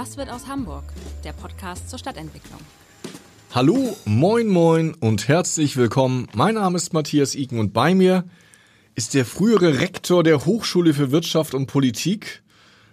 Was 0.00 0.16
wird 0.16 0.30
aus 0.30 0.46
Hamburg? 0.46 0.84
Der 1.24 1.32
Podcast 1.32 1.90
zur 1.90 1.98
Stadtentwicklung. 1.98 2.60
Hallo, 3.52 3.96
moin, 4.04 4.46
moin 4.46 4.94
und 4.94 5.26
herzlich 5.26 5.76
willkommen. 5.76 6.28
Mein 6.36 6.54
Name 6.54 6.76
ist 6.76 6.92
Matthias 6.92 7.34
Iken 7.34 7.58
und 7.58 7.72
bei 7.72 7.96
mir 7.96 8.22
ist 8.94 9.14
der 9.14 9.24
frühere 9.24 9.80
Rektor 9.80 10.22
der 10.22 10.46
Hochschule 10.46 10.94
für 10.94 11.10
Wirtschaft 11.10 11.52
und 11.52 11.66
Politik, 11.66 12.44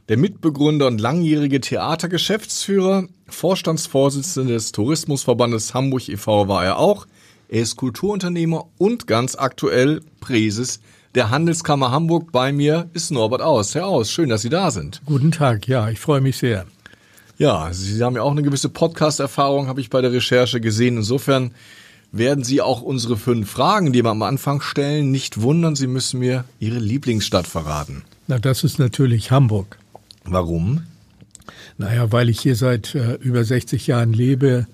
der 0.10 0.18
Mitbegründer 0.18 0.88
und 0.88 1.00
langjährige 1.00 1.62
Theatergeschäftsführer, 1.62 3.06
Vorstandsvorsitzender 3.28 4.54
des 4.54 4.72
Tourismusverbandes 4.72 5.76
Hamburg 5.76 6.10
e.V. 6.10 6.48
war 6.48 6.66
er 6.66 6.80
auch. 6.80 7.06
Er 7.50 7.62
ist 7.62 7.76
Kulturunternehmer 7.76 8.66
und 8.80 9.06
ganz 9.06 9.36
aktuell 9.36 10.02
Präses 10.22 10.80
der 11.14 11.30
Handelskammer 11.30 11.92
Hamburg. 11.92 12.32
Bei 12.32 12.52
mir 12.52 12.90
ist 12.94 13.12
Norbert 13.12 13.44
Aus. 13.44 13.76
Herr 13.76 13.86
Aus, 13.86 14.10
schön, 14.10 14.30
dass 14.30 14.42
Sie 14.42 14.50
da 14.50 14.72
sind. 14.72 15.04
Guten 15.06 15.30
Tag, 15.30 15.68
ja, 15.68 15.88
ich 15.90 16.00
freue 16.00 16.22
mich 16.22 16.38
sehr. 16.38 16.66
Ja, 17.38 17.70
Sie 17.74 18.02
haben 18.02 18.16
ja 18.16 18.22
auch 18.22 18.32
eine 18.32 18.44
gewisse 18.44 18.70
Podcast-Erfahrung, 18.70 19.68
habe 19.68 19.82
ich 19.82 19.90
bei 19.90 20.02
der 20.02 20.14
Recherche 20.14 20.62
gesehen. 20.62 20.98
Insofern 20.98 21.52
werden 22.14 22.46
Sie 22.46 22.62
auch 22.62 22.82
unsere 22.82 23.18
fünf 23.18 23.50
Fragen, 23.50 23.92
die 23.92 24.04
wir 24.04 24.12
am 24.12 24.22
Anfang 24.22 24.62
stellen, 24.62 25.12
nicht 25.12 25.42
wundern. 25.42 25.76
Sie 25.76 25.88
müssen 25.88 26.20
mir 26.20 26.46
Ihre 26.60 26.80
Lieblingsstadt 26.80 27.46
verraten. 27.46 28.04
Na, 28.28 28.40
das 28.40 28.64
ist 28.64 28.80
natürlich 28.80 29.32
Hamburg. 29.32 29.78
Warum? 30.24 30.84
Naja, 31.78 32.12
weil 32.12 32.30
ich 32.30 32.40
hier 32.40 32.56
seit 32.56 32.96
äh, 32.96 33.16
über 33.16 33.44
60 33.44 33.86
Jahren 33.86 34.14
lebe. 34.14 34.68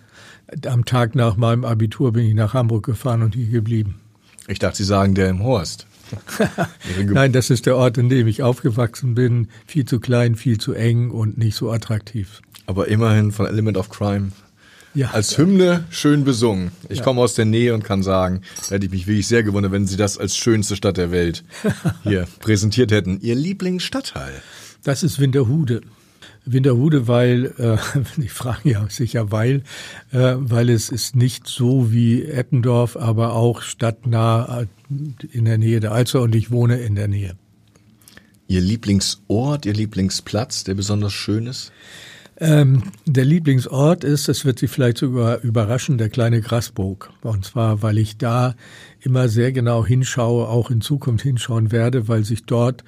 Am 0.68 0.86
Tag 0.86 1.16
nach 1.16 1.38
meinem 1.38 1.66
Abitur 1.66 2.14
bin 2.14 2.26
ich 2.26 2.36
nach 2.36 2.54
Hamburg 2.54 2.86
gefahren 2.86 3.24
und 3.24 3.34
hier 3.34 3.48
geblieben. 3.48 4.00
Ich 4.48 4.60
dachte, 4.60 4.78
Sie 4.78 4.84
sagen 4.84 5.16
der 5.16 5.30
im 5.30 5.44
Horst. 5.44 5.88
Nein, 7.06 7.32
das 7.32 7.50
ist 7.50 7.66
der 7.66 7.78
Ort, 7.78 7.98
in 7.98 8.10
dem 8.10 8.28
ich 8.28 8.44
aufgewachsen 8.44 9.16
bin. 9.16 9.48
Viel 9.66 9.86
zu 9.86 10.00
klein, 10.00 10.36
viel 10.36 10.60
zu 10.60 10.74
eng 10.74 11.10
und 11.10 11.38
nicht 11.38 11.56
so 11.56 11.72
attraktiv. 11.72 12.42
Aber 12.72 12.88
immerhin 12.88 13.34
von 13.34 13.48
Element 13.48 13.76
of 13.76 13.90
Crime 13.90 14.32
ja. 14.94 15.10
als 15.10 15.38
Hymne 15.38 15.84
schön 15.90 16.24
besungen. 16.24 16.72
Ich 16.88 17.00
ja. 17.00 17.04
komme 17.04 17.20
aus 17.20 17.34
der 17.34 17.44
Nähe 17.44 17.74
und 17.74 17.84
kann 17.84 18.02
sagen, 18.02 18.44
da 18.70 18.76
hätte 18.76 18.86
ich 18.86 18.92
mich 18.94 19.08
wirklich 19.08 19.28
sehr 19.28 19.44
gewundert, 19.44 19.74
wenn 19.74 19.88
Sie 19.88 19.98
das 19.98 20.18
als 20.18 20.38
schönste 20.38 20.78
Stadt 20.78 20.96
der 20.96 21.12
Welt 21.12 21.44
hier 22.04 22.30
präsentiert 22.40 22.94
hätten. 22.94 23.20
Ihr 23.20 23.36
Lieblingsstadtteil? 23.36 24.32
Das 24.86 25.04
ist 25.04 25.20
Winterhude. 25.20 25.82
Winterhude, 26.46 27.10
weil, 27.10 27.54
äh, 27.58 27.78
ich 28.22 28.32
frage 28.32 28.70
ja 28.70 28.88
sicher 28.90 29.34
weil, 29.34 29.64
äh, 30.14 30.36
weil 30.38 30.70
es 30.70 30.88
ist 30.88 31.14
nicht 31.14 31.48
so 31.48 31.92
wie 31.92 32.24
Eppendorf, 32.24 32.96
aber 32.96 33.34
auch 33.34 33.62
stadtnah 33.64 34.62
äh, 34.62 34.68
in 35.30 35.44
der 35.44 35.58
Nähe 35.58 35.82
der 35.82 35.92
Alster 35.92 36.22
und 36.22 36.34
ich 36.36 36.52
wohne 36.52 36.78
in 36.78 36.96
der 36.96 37.10
Nähe. 37.10 37.36
Ihr 38.48 38.62
Lieblingsort, 38.62 39.66
Ihr 39.66 39.74
Lieblingsplatz, 39.74 40.64
der 40.64 40.76
besonders 40.76 41.12
schön 41.12 41.48
ist? 41.48 41.74
Ähm, 42.42 42.82
der 43.06 43.24
Lieblingsort 43.24 44.04
ist, 44.04 44.28
das 44.28 44.46
wird 44.46 44.58
Sie 44.58 44.68
vielleicht 44.68 44.98
sogar 44.98 45.42
überraschen, 45.42 46.00
der 46.00 46.10
kleine 46.10 46.42
Grasburg. 46.42 47.12
Und 47.22 47.46
zwar, 47.46 47.84
weil 47.84 48.00
ich 48.00 48.18
da 48.18 48.56
immer 49.00 49.30
sehr 49.30 49.52
genau 49.52 49.86
hinschaue, 49.86 50.48
auch 50.48 50.72
in 50.72 50.82
Zukunft 50.82 51.24
hinschauen 51.24 51.72
werde, 51.72 52.08
weil 52.08 52.24
sich 52.24 52.46
dort 52.46 52.84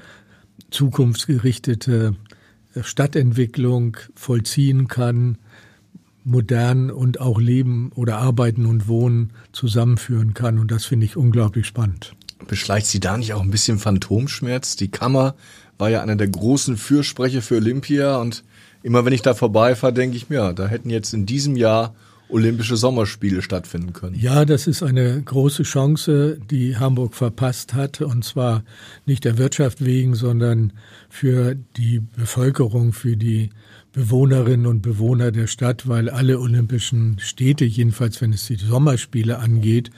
zukunftsgerichtete 0.71 2.15
Stadtentwicklung 2.81 3.97
vollziehen 4.15 4.87
kann, 4.87 5.37
modern 6.23 6.89
und 6.89 7.21
auch 7.21 7.39
Leben 7.39 7.91
oder 7.93 8.17
Arbeiten 8.17 8.65
und 8.65 8.87
Wohnen 8.87 9.33
zusammenführen 9.51 10.33
kann. 10.33 10.57
Und 10.57 10.71
das 10.71 10.85
finde 10.85 11.05
ich 11.05 11.15
unglaublich 11.15 11.67
spannend. 11.67 12.15
Beschleicht 12.47 12.87
Sie 12.87 12.99
da 12.99 13.19
nicht 13.19 13.33
auch 13.33 13.43
ein 13.43 13.51
bisschen 13.51 13.77
Phantomschmerz? 13.77 14.77
Die 14.77 14.89
Kammer 14.89 15.35
war 15.77 15.91
ja 15.91 16.01
einer 16.01 16.15
der 16.15 16.29
großen 16.29 16.75
Fürsprecher 16.75 17.43
für 17.43 17.57
Olympia 17.57 18.17
und 18.17 18.43
immer 18.83 19.05
wenn 19.05 19.13
ich 19.13 19.21
da 19.21 19.33
vorbeifahre, 19.33 19.93
denke 19.93 20.17
ich 20.17 20.29
mir, 20.29 20.53
da 20.53 20.67
hätten 20.67 20.89
jetzt 20.89 21.13
in 21.13 21.25
diesem 21.25 21.55
Jahr 21.55 21.95
Olympische 22.29 22.77
Sommerspiele 22.77 23.41
stattfinden 23.41 23.93
können. 23.93 24.15
Ja, 24.15 24.43
das 24.45 24.65
ist 24.65 24.81
eine 24.81 25.21
große 25.21 25.63
Chance, 25.63 26.39
die 26.49 26.77
Hamburg 26.77 27.13
verpasst 27.13 27.73
hat. 27.73 28.01
Und 28.01 28.23
zwar 28.23 28.63
nicht 29.05 29.23
der 29.25 29.37
Wirtschaft 29.37 29.85
wegen, 29.85 30.15
sondern 30.15 30.73
für 31.09 31.55
die 31.77 31.99
Bevölkerung, 31.99 32.91
für 32.91 33.17
die 33.17 33.51
Bewohnerinnen 33.93 34.65
und 34.65 34.81
Bewohner 34.81 35.31
der 35.31 35.45
Stadt, 35.45 35.87
weil 35.87 36.09
alle 36.09 36.39
olympischen 36.39 37.19
Städte, 37.19 37.63
jedenfalls 37.63 38.21
wenn 38.21 38.33
es 38.33 38.47
die 38.47 38.55
Sommerspiele 38.55 39.37
angeht, 39.37 39.91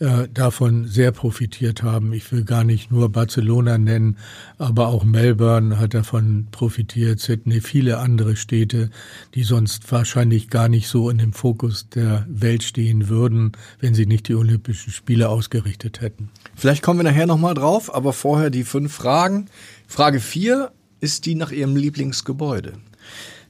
äh, 0.00 0.28
davon 0.32 0.86
sehr 0.86 1.12
profitiert 1.12 1.82
haben. 1.82 2.12
Ich 2.12 2.30
will 2.30 2.44
gar 2.44 2.62
nicht 2.62 2.90
nur 2.90 3.08
Barcelona 3.08 3.78
nennen, 3.78 4.18
aber 4.58 4.88
auch 4.88 5.02
Melbourne 5.02 5.78
hat 5.78 5.94
davon 5.94 6.48
profitiert, 6.50 7.20
Sydney, 7.20 7.62
viele 7.62 7.98
andere 7.98 8.36
Städte, 8.36 8.90
die 9.34 9.44
sonst 9.44 9.90
wahrscheinlich 9.90 10.50
gar 10.50 10.68
nicht 10.68 10.88
so 10.88 11.08
in 11.08 11.16
dem 11.16 11.32
Fokus 11.32 11.88
der 11.88 12.26
Welt 12.28 12.62
stehen 12.62 13.08
würden, 13.08 13.52
wenn 13.80 13.94
sie 13.94 14.04
nicht 14.04 14.28
die 14.28 14.34
Olympischen 14.34 14.92
Spiele 14.92 15.30
ausgerichtet 15.30 16.02
hätten. 16.02 16.28
Vielleicht 16.54 16.82
kommen 16.82 16.98
wir 17.00 17.04
nachher 17.04 17.26
nochmal 17.26 17.54
drauf, 17.54 17.94
aber 17.94 18.12
vorher 18.12 18.50
die 18.50 18.64
fünf 18.64 18.92
Fragen. 18.92 19.46
Frage 19.86 20.20
vier 20.20 20.70
ist 21.00 21.24
die 21.24 21.34
nach 21.34 21.50
Ihrem 21.50 21.76
Lieblingsgebäude. 21.76 22.74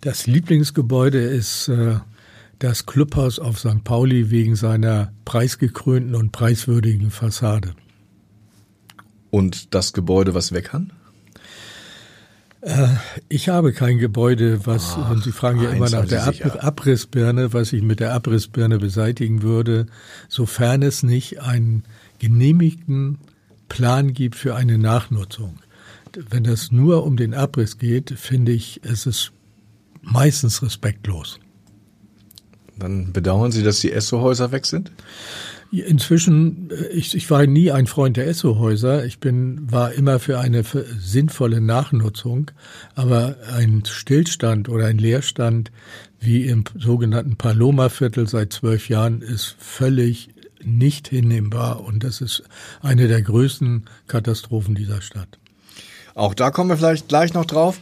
Das 0.01 0.27
Lieblingsgebäude 0.27 1.19
ist 1.19 1.69
äh, 1.69 1.97
das 2.59 2.87
Clubhaus 2.87 3.39
auf 3.39 3.59
St. 3.59 3.85
Pauli 3.85 4.31
wegen 4.31 4.57
seiner 4.57 5.13
preisgekrönten 5.25 6.15
und 6.15 6.33
preiswürdigen 6.33 7.11
Fassade. 7.11 7.75
Und 9.31 9.75
das 9.75 9.93
Gebäude, 9.93 10.35
was 10.35 10.53
weg 10.53 10.67
kann? 10.67 10.93
Äh, 12.61 12.89
ich 13.29 13.49
habe 13.49 13.73
kein 13.73 13.99
Gebäude, 13.99 14.67
was, 14.67 14.97
Ach, 14.97 15.11
und 15.11 15.23
Sie 15.23 15.33
fragen 15.33 15.63
ja 15.63 15.71
immer 15.71 15.91
nach 15.91 16.07
der 16.07 16.27
Ab 16.27 16.65
Abrissbirne, 16.65 17.53
was 17.53 17.73
ich 17.73 17.83
mit 17.83 18.01
der 18.01 18.15
Abrissbirne 18.15 18.79
beseitigen 18.79 19.43
würde, 19.43 19.87
sofern 20.29 20.83
es 20.83 21.03
nicht 21.03 21.41
einen 21.41 21.85
genehmigten 22.19 23.19
Plan 23.69 24.13
gibt 24.13 24.35
für 24.35 24.55
eine 24.55 24.79
Nachnutzung. 24.79 25.59
Wenn 26.31 26.47
es 26.47 26.73
nur 26.73 27.05
um 27.05 27.17
den 27.17 27.35
Abriss 27.35 27.79
geht, 27.79 28.11
finde 28.11 28.53
ich, 28.53 28.81
es 28.83 29.07
ist 29.07 29.33
meistens 30.11 30.63
respektlos. 30.63 31.39
Dann 32.79 33.13
bedauern 33.13 33.51
Sie, 33.51 33.63
dass 33.63 33.81
die 33.81 33.93
Esso-Häuser 33.93 34.53
weg 34.53 34.67
sind? 34.67 34.93
Inzwischen, 35.71 36.71
äh, 36.71 36.87
ich, 36.89 37.15
ich 37.15 37.31
war 37.31 37.47
nie 37.47 37.71
ein 37.73 37.87
Freund 37.87 38.17
der 38.17 38.27
Esso-Häuser. 38.27 39.05
Ich 39.05 39.19
bin, 39.19 39.71
war 39.71 39.93
immer 39.93 40.19
für 40.19 40.39
eine 40.39 40.65
sinnvolle 40.99 41.61
Nachnutzung. 41.61 42.51
Aber 42.95 43.37
ein 43.53 43.83
Stillstand 43.85 44.69
oder 44.69 44.87
ein 44.87 44.99
Leerstand 44.99 45.71
wie 46.21 46.47
im 46.47 46.65
sogenannten 46.79 47.37
Paloma-Viertel 47.37 48.29
seit 48.29 48.53
zwölf 48.53 48.89
Jahren 48.89 49.21
ist 49.21 49.57
völlig 49.59 50.31
nicht 50.65 51.09
hinnehmbar. 51.09 51.85
Und 51.85 52.03
das 52.03 52.21
ist 52.21 52.45
eine 52.81 53.09
der 53.09 53.23
größten 53.23 53.85
Katastrophen 54.07 54.75
dieser 54.75 55.03
Stadt. 55.03 55.39
Auch 56.15 56.35
da 56.35 56.51
kommen 56.51 56.71
wir 56.71 56.77
vielleicht 56.77 57.09
gleich 57.09 57.35
noch 57.35 57.45
drauf. 57.45 57.79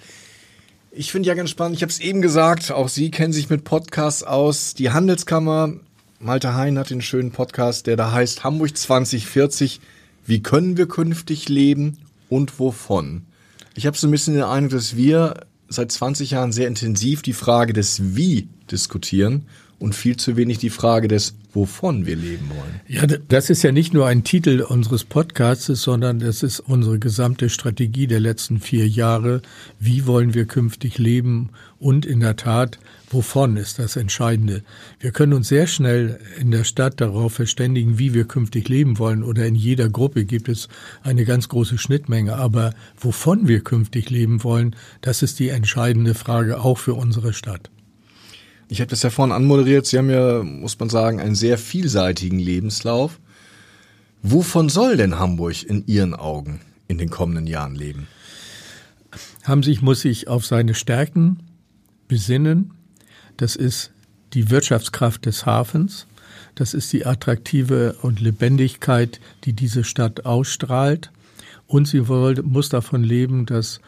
Ich 0.99 1.13
finde 1.13 1.29
ja 1.29 1.35
ganz 1.35 1.51
spannend, 1.51 1.77
ich 1.77 1.83
habe 1.83 1.93
es 1.93 2.01
eben 2.01 2.23
gesagt, 2.23 2.73
auch 2.73 2.89
Sie 2.89 3.11
kennen 3.11 3.35
sich 3.35 3.51
mit 3.51 3.65
Podcasts 3.65 4.23
aus. 4.23 4.73
Die 4.73 4.93
Handelskammer, 4.93 5.75
Malte 6.21 6.55
Hein 6.55 6.79
hat 6.79 6.89
den 6.89 7.03
schönen 7.03 7.33
Podcast, 7.33 7.87
der 7.87 7.97
da 7.97 8.13
heißt 8.13 8.45
Hamburg 8.45 8.75
2040. 8.75 9.83
Wie 10.25 10.43
können 10.43 10.79
wir 10.79 10.89
künftig 10.89 11.51
leben 11.51 11.99
und 12.31 12.59
wovon? 12.59 13.27
Ich 13.75 13.87
habe 13.87 13.95
so 13.95 14.09
ein 14.09 14.11
bisschen 14.11 14.37
den 14.37 14.45
Eindruck, 14.45 14.71
dass 14.71 14.97
wir 14.97 15.45
seit 15.69 15.93
20 15.93 16.31
Jahren 16.31 16.51
sehr 16.51 16.67
intensiv 16.67 17.21
die 17.21 17.35
Frage 17.35 17.75
des 17.75 18.17
Wie 18.17 18.49
diskutieren 18.71 19.45
und 19.79 19.95
viel 19.95 20.17
zu 20.17 20.37
wenig 20.37 20.59
die 20.59 20.71
Frage 20.71 21.09
des 21.09 21.35
wovon 21.57 22.05
wir 22.05 22.17
leben 22.17 22.51
wollen. 22.51 22.81
Ja, 22.87 23.07
das 23.07 23.51
ist 23.51 23.63
ja 23.63 23.73
nicht 23.73 23.95
nur 23.95 24.07
ein 24.07 24.23
Titel 24.23 24.61
unseres 24.61 25.05
Podcasts, 25.05 25.67
sondern 25.67 26.21
das 26.21 26.43
ist 26.43 26.61
unsere 26.61 26.99
gesamte 26.99 27.49
Strategie 27.49 28.07
der 28.07 28.21
letzten 28.21 28.61
vier 28.61 28.87
Jahre. 28.87 29.41
Wie 29.81 30.07
wollen 30.07 30.35
wir 30.35 30.45
künftig 30.45 30.99
leben? 30.99 31.49
Und 31.79 32.05
in 32.05 32.21
der 32.21 32.37
Tat, 32.37 32.79
wovon 33.11 33.57
ist 33.57 33.79
das 33.79 33.97
Entscheidende? 33.97 34.63
Wir 35.01 35.13
können 35.13 35.33
uns 35.33 35.49
sehr 35.49 35.67
schnell 35.67 36.21
in 36.39 36.51
der 36.51 36.65
Stadt 36.65 37.01
darauf 37.01 37.33
verständigen, 37.33 37.99
wie 37.99 38.13
wir 38.13 38.27
künftig 38.27 38.69
leben 38.69 38.99
wollen. 38.99 39.23
Oder 39.23 39.47
in 39.47 39.55
jeder 39.55 39.89
Gruppe 39.89 40.27
gibt 40.27 40.51
es 40.51 40.69
eine 41.03 41.25
ganz 41.25 41.49
große 41.49 41.79
Schnittmenge. 41.79 42.37
Aber 42.37 42.75
wovon 42.99 43.49
wir 43.49 43.61
künftig 43.61 44.11
leben 44.11 44.45
wollen, 44.45 44.77
das 45.01 45.23
ist 45.23 45.39
die 45.39 45.49
entscheidende 45.49 46.15
Frage 46.15 46.61
auch 46.61 46.79
für 46.79 46.95
unsere 46.95 47.33
Stadt. 47.33 47.71
Ich 48.69 48.81
habe 48.81 48.91
das 48.91 49.03
ja 49.03 49.11
vorhin 49.11 49.33
anmoderiert. 49.33 49.87
Sie 49.87 49.99
haben 49.99 50.11
ja, 50.11 50.43
muss 50.43 50.79
man 50.79 50.89
sagen, 50.89 51.21
einen 51.21 51.35
sehr 51.35 51.59
vielseitigen 51.59 52.39
Lebenslauf. 52.39 53.21
Wovon 54.23 54.69
soll 54.69 54.97
denn 54.97 55.19
Hamburg 55.19 55.63
in 55.63 55.87
Ihren 55.87 56.15
Augen 56.15 56.61
in 56.89 56.99
den 56.99 57.11
kommenden 57.11 57.47
Jahren 57.47 57.77
leben? 57.77 58.09
Hamburg 59.45 59.83
muss 59.83 60.01
sich 60.01 60.27
auf 60.27 60.45
seine 60.45 60.75
Stärken 60.75 61.39
besinnen. 62.09 62.73
Das 63.37 63.55
ist 63.55 63.93
die 64.33 64.51
Wirtschaftskraft 64.51 65.27
des 65.27 65.47
Hafens. 65.47 66.07
Das 66.57 66.75
ist 66.75 66.93
die 66.93 67.07
attraktive 67.07 67.97
und 68.03 68.21
Lebendigkeit, 68.21 69.21
die 69.45 69.53
diese 69.53 69.85
Stadt 69.85 70.27
ausstrahlt. 70.27 71.13
Und 71.67 71.87
sie 71.87 72.01
muss 72.01 72.69
davon 72.69 73.05
leben, 73.05 73.47
dass 73.47 73.81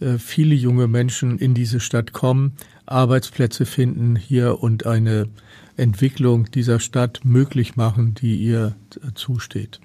äh, 0.00 0.18
viele 0.18 0.54
junge 0.54 0.88
Menschen 0.88 1.38
in 1.38 1.54
diese 1.54 1.80
Stadt 1.80 2.12
kommen, 2.12 2.52
Arbeitsplätze 2.92 3.66
finden 3.66 4.16
hier 4.16 4.62
und 4.62 4.86
eine 4.86 5.28
Entwicklung 5.76 6.50
dieser 6.50 6.80
Stadt 6.80 7.20
möglich 7.24 7.76
machen, 7.76 8.14
die 8.14 8.36
ihr 8.36 8.76
zusteht. 9.14 9.80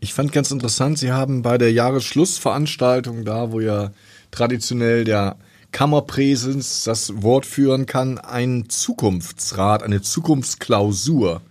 Ich 0.00 0.12
fand 0.12 0.32
ganz 0.32 0.50
interessant, 0.50 0.98
Sie 0.98 1.12
haben 1.12 1.42
bei 1.42 1.56
der 1.56 1.72
Jahresschlussveranstaltung 1.72 3.24
da, 3.24 3.52
wo 3.52 3.60
ja 3.60 3.92
traditionell 4.30 5.04
der 5.04 5.36
Kammerpräsens 5.72 6.84
das 6.84 7.22
Wort 7.22 7.46
führen 7.46 7.86
kann, 7.86 8.18
einen 8.18 8.68
Zukunftsrat, 8.68 9.82
eine 9.82 10.02
Zukunftsklausur 10.02 11.42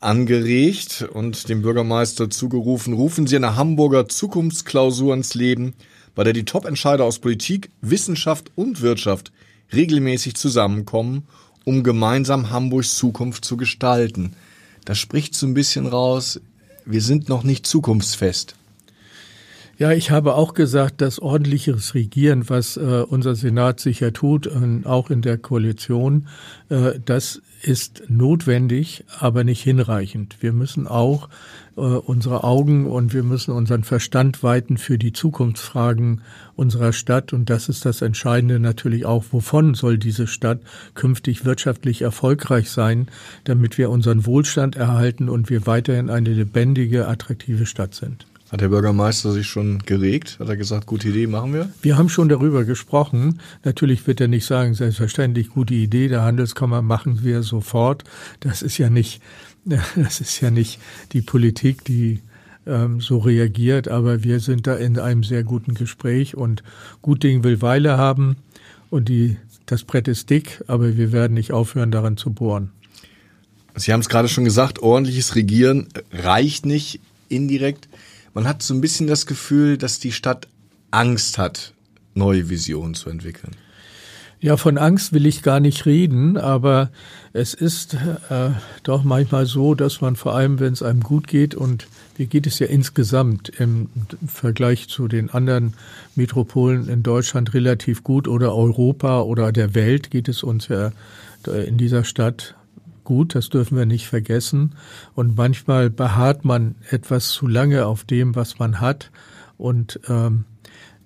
angeregt 0.00 1.06
und 1.12 1.48
dem 1.48 1.62
Bürgermeister 1.62 2.30
zugerufen, 2.30 2.94
rufen 2.94 3.26
Sie 3.26 3.36
eine 3.36 3.56
Hamburger 3.56 4.08
Zukunftsklausur 4.08 5.14
ins 5.14 5.34
Leben, 5.34 5.74
bei 6.14 6.24
der 6.24 6.32
die 6.32 6.44
Top-Entscheider 6.44 7.04
aus 7.04 7.18
Politik, 7.18 7.70
Wissenschaft 7.80 8.50
und 8.54 8.80
Wirtschaft 8.80 9.32
regelmäßig 9.72 10.34
zusammenkommen, 10.34 11.26
um 11.64 11.82
gemeinsam 11.82 12.50
Hamburgs 12.50 12.96
Zukunft 12.96 13.44
zu 13.44 13.56
gestalten. 13.56 14.34
Das 14.84 14.98
spricht 14.98 15.34
so 15.34 15.46
ein 15.46 15.54
bisschen 15.54 15.86
raus, 15.86 16.40
wir 16.84 17.00
sind 17.00 17.28
noch 17.28 17.44
nicht 17.44 17.66
zukunftsfest. 17.66 18.56
Ja, 19.78 19.90
ich 19.92 20.10
habe 20.10 20.34
auch 20.34 20.54
gesagt, 20.54 21.00
dass 21.00 21.18
ordentliches 21.18 21.94
Regieren, 21.94 22.48
was 22.48 22.76
äh, 22.76 23.04
unser 23.08 23.34
Senat 23.34 23.80
sicher 23.80 24.12
tut, 24.12 24.46
äh, 24.46 24.84
auch 24.84 25.10
in 25.10 25.22
der 25.22 25.38
Koalition, 25.38 26.28
äh, 26.68 27.00
das 27.04 27.40
ist 27.62 28.02
notwendig, 28.08 29.04
aber 29.18 29.44
nicht 29.44 29.62
hinreichend. 29.62 30.36
Wir 30.40 30.52
müssen 30.52 30.86
auch 30.86 31.28
äh, 31.76 31.80
unsere 31.80 32.44
Augen 32.44 32.86
und 32.86 33.14
wir 33.14 33.22
müssen 33.22 33.52
unseren 33.52 33.84
Verstand 33.84 34.42
weiten 34.42 34.76
für 34.78 34.98
die 34.98 35.12
Zukunftsfragen 35.12 36.22
unserer 36.56 36.92
Stadt. 36.92 37.32
Und 37.32 37.50
das 37.50 37.68
ist 37.68 37.84
das 37.84 38.02
Entscheidende 38.02 38.58
natürlich 38.58 39.06
auch, 39.06 39.24
wovon 39.30 39.74
soll 39.74 39.98
diese 39.98 40.26
Stadt 40.26 40.60
künftig 40.94 41.44
wirtschaftlich 41.44 42.02
erfolgreich 42.02 42.70
sein, 42.70 43.08
damit 43.44 43.78
wir 43.78 43.90
unseren 43.90 44.26
Wohlstand 44.26 44.76
erhalten 44.76 45.28
und 45.28 45.48
wir 45.48 45.66
weiterhin 45.66 46.10
eine 46.10 46.30
lebendige, 46.30 47.06
attraktive 47.08 47.66
Stadt 47.66 47.94
sind. 47.94 48.26
Hat 48.52 48.60
der 48.60 48.68
Bürgermeister 48.68 49.32
sich 49.32 49.46
schon 49.46 49.78
geregt? 49.78 50.38
Hat 50.38 50.46
er 50.46 50.58
gesagt, 50.58 50.86
gute 50.86 51.08
Idee, 51.08 51.26
machen 51.26 51.54
wir? 51.54 51.70
Wir 51.80 51.96
haben 51.96 52.10
schon 52.10 52.28
darüber 52.28 52.64
gesprochen. 52.64 53.40
Natürlich 53.64 54.06
wird 54.06 54.20
er 54.20 54.28
nicht 54.28 54.44
sagen, 54.44 54.74
selbstverständlich, 54.74 55.48
gute 55.48 55.72
Idee 55.72 56.08
der 56.08 56.20
Handelskammer 56.20 56.82
machen 56.82 57.24
wir 57.24 57.42
sofort. 57.42 58.04
Das 58.40 58.60
ist 58.60 58.76
ja 58.76 58.90
nicht, 58.90 59.22
das 59.64 60.20
ist 60.20 60.38
ja 60.42 60.50
nicht 60.50 60.80
die 61.12 61.22
Politik, 61.22 61.82
die 61.84 62.20
ähm, 62.66 63.00
so 63.00 63.16
reagiert, 63.16 63.88
aber 63.88 64.22
wir 64.22 64.38
sind 64.38 64.66
da 64.66 64.74
in 64.74 64.98
einem 64.98 65.24
sehr 65.24 65.44
guten 65.44 65.72
Gespräch 65.72 66.36
und 66.36 66.62
gut 67.00 67.22
Ding 67.22 67.44
will 67.44 67.62
Weile 67.62 67.96
haben 67.96 68.36
und 68.90 69.08
die, 69.08 69.38
das 69.64 69.82
Brett 69.84 70.08
ist 70.08 70.28
dick, 70.28 70.62
aber 70.66 70.98
wir 70.98 71.10
werden 71.10 71.32
nicht 71.32 71.52
aufhören, 71.52 71.90
daran 71.90 72.18
zu 72.18 72.30
bohren. 72.30 72.70
Sie 73.76 73.94
haben 73.94 74.00
es 74.00 74.10
gerade 74.10 74.28
schon 74.28 74.44
gesagt, 74.44 74.80
ordentliches 74.80 75.36
Regieren 75.36 75.88
reicht 76.12 76.66
nicht 76.66 77.00
indirekt. 77.30 77.88
Man 78.34 78.46
hat 78.46 78.62
so 78.62 78.74
ein 78.74 78.80
bisschen 78.80 79.06
das 79.06 79.26
Gefühl, 79.26 79.76
dass 79.76 79.98
die 79.98 80.12
Stadt 80.12 80.48
Angst 80.90 81.38
hat, 81.38 81.74
neue 82.14 82.48
Visionen 82.48 82.94
zu 82.94 83.10
entwickeln. 83.10 83.52
Ja, 84.40 84.56
von 84.56 84.76
Angst 84.76 85.12
will 85.12 85.26
ich 85.26 85.42
gar 85.42 85.60
nicht 85.60 85.86
reden, 85.86 86.36
aber 86.36 86.90
es 87.32 87.54
ist 87.54 87.94
äh, 87.94 88.50
doch 88.82 89.04
manchmal 89.04 89.46
so, 89.46 89.76
dass 89.76 90.00
man 90.00 90.16
vor 90.16 90.34
allem, 90.34 90.58
wenn 90.58 90.72
es 90.72 90.82
einem 90.82 91.00
gut 91.00 91.28
geht, 91.28 91.54
und 91.54 91.86
wie 92.16 92.26
geht 92.26 92.48
es 92.48 92.58
ja 92.58 92.66
insgesamt 92.66 93.50
im 93.60 93.88
Vergleich 94.26 94.88
zu 94.88 95.06
den 95.06 95.30
anderen 95.30 95.74
Metropolen 96.16 96.88
in 96.88 97.04
Deutschland 97.04 97.54
relativ 97.54 98.02
gut 98.02 98.26
oder 98.26 98.52
Europa 98.52 99.20
oder 99.20 99.52
der 99.52 99.76
Welt 99.76 100.10
geht 100.10 100.28
es 100.28 100.42
uns 100.42 100.66
ja 100.66 100.90
in 101.46 101.78
dieser 101.78 102.02
Stadt 102.02 102.56
gut, 103.04 103.34
das 103.34 103.48
dürfen 103.48 103.76
wir 103.76 103.86
nicht 103.86 104.06
vergessen. 104.06 104.74
Und 105.14 105.36
manchmal 105.36 105.90
beharrt 105.90 106.44
man 106.44 106.76
etwas 106.90 107.30
zu 107.30 107.46
lange 107.46 107.86
auf 107.86 108.04
dem, 108.04 108.34
was 108.34 108.58
man 108.58 108.80
hat. 108.80 109.10
Und 109.58 110.00
ähm, 110.08 110.44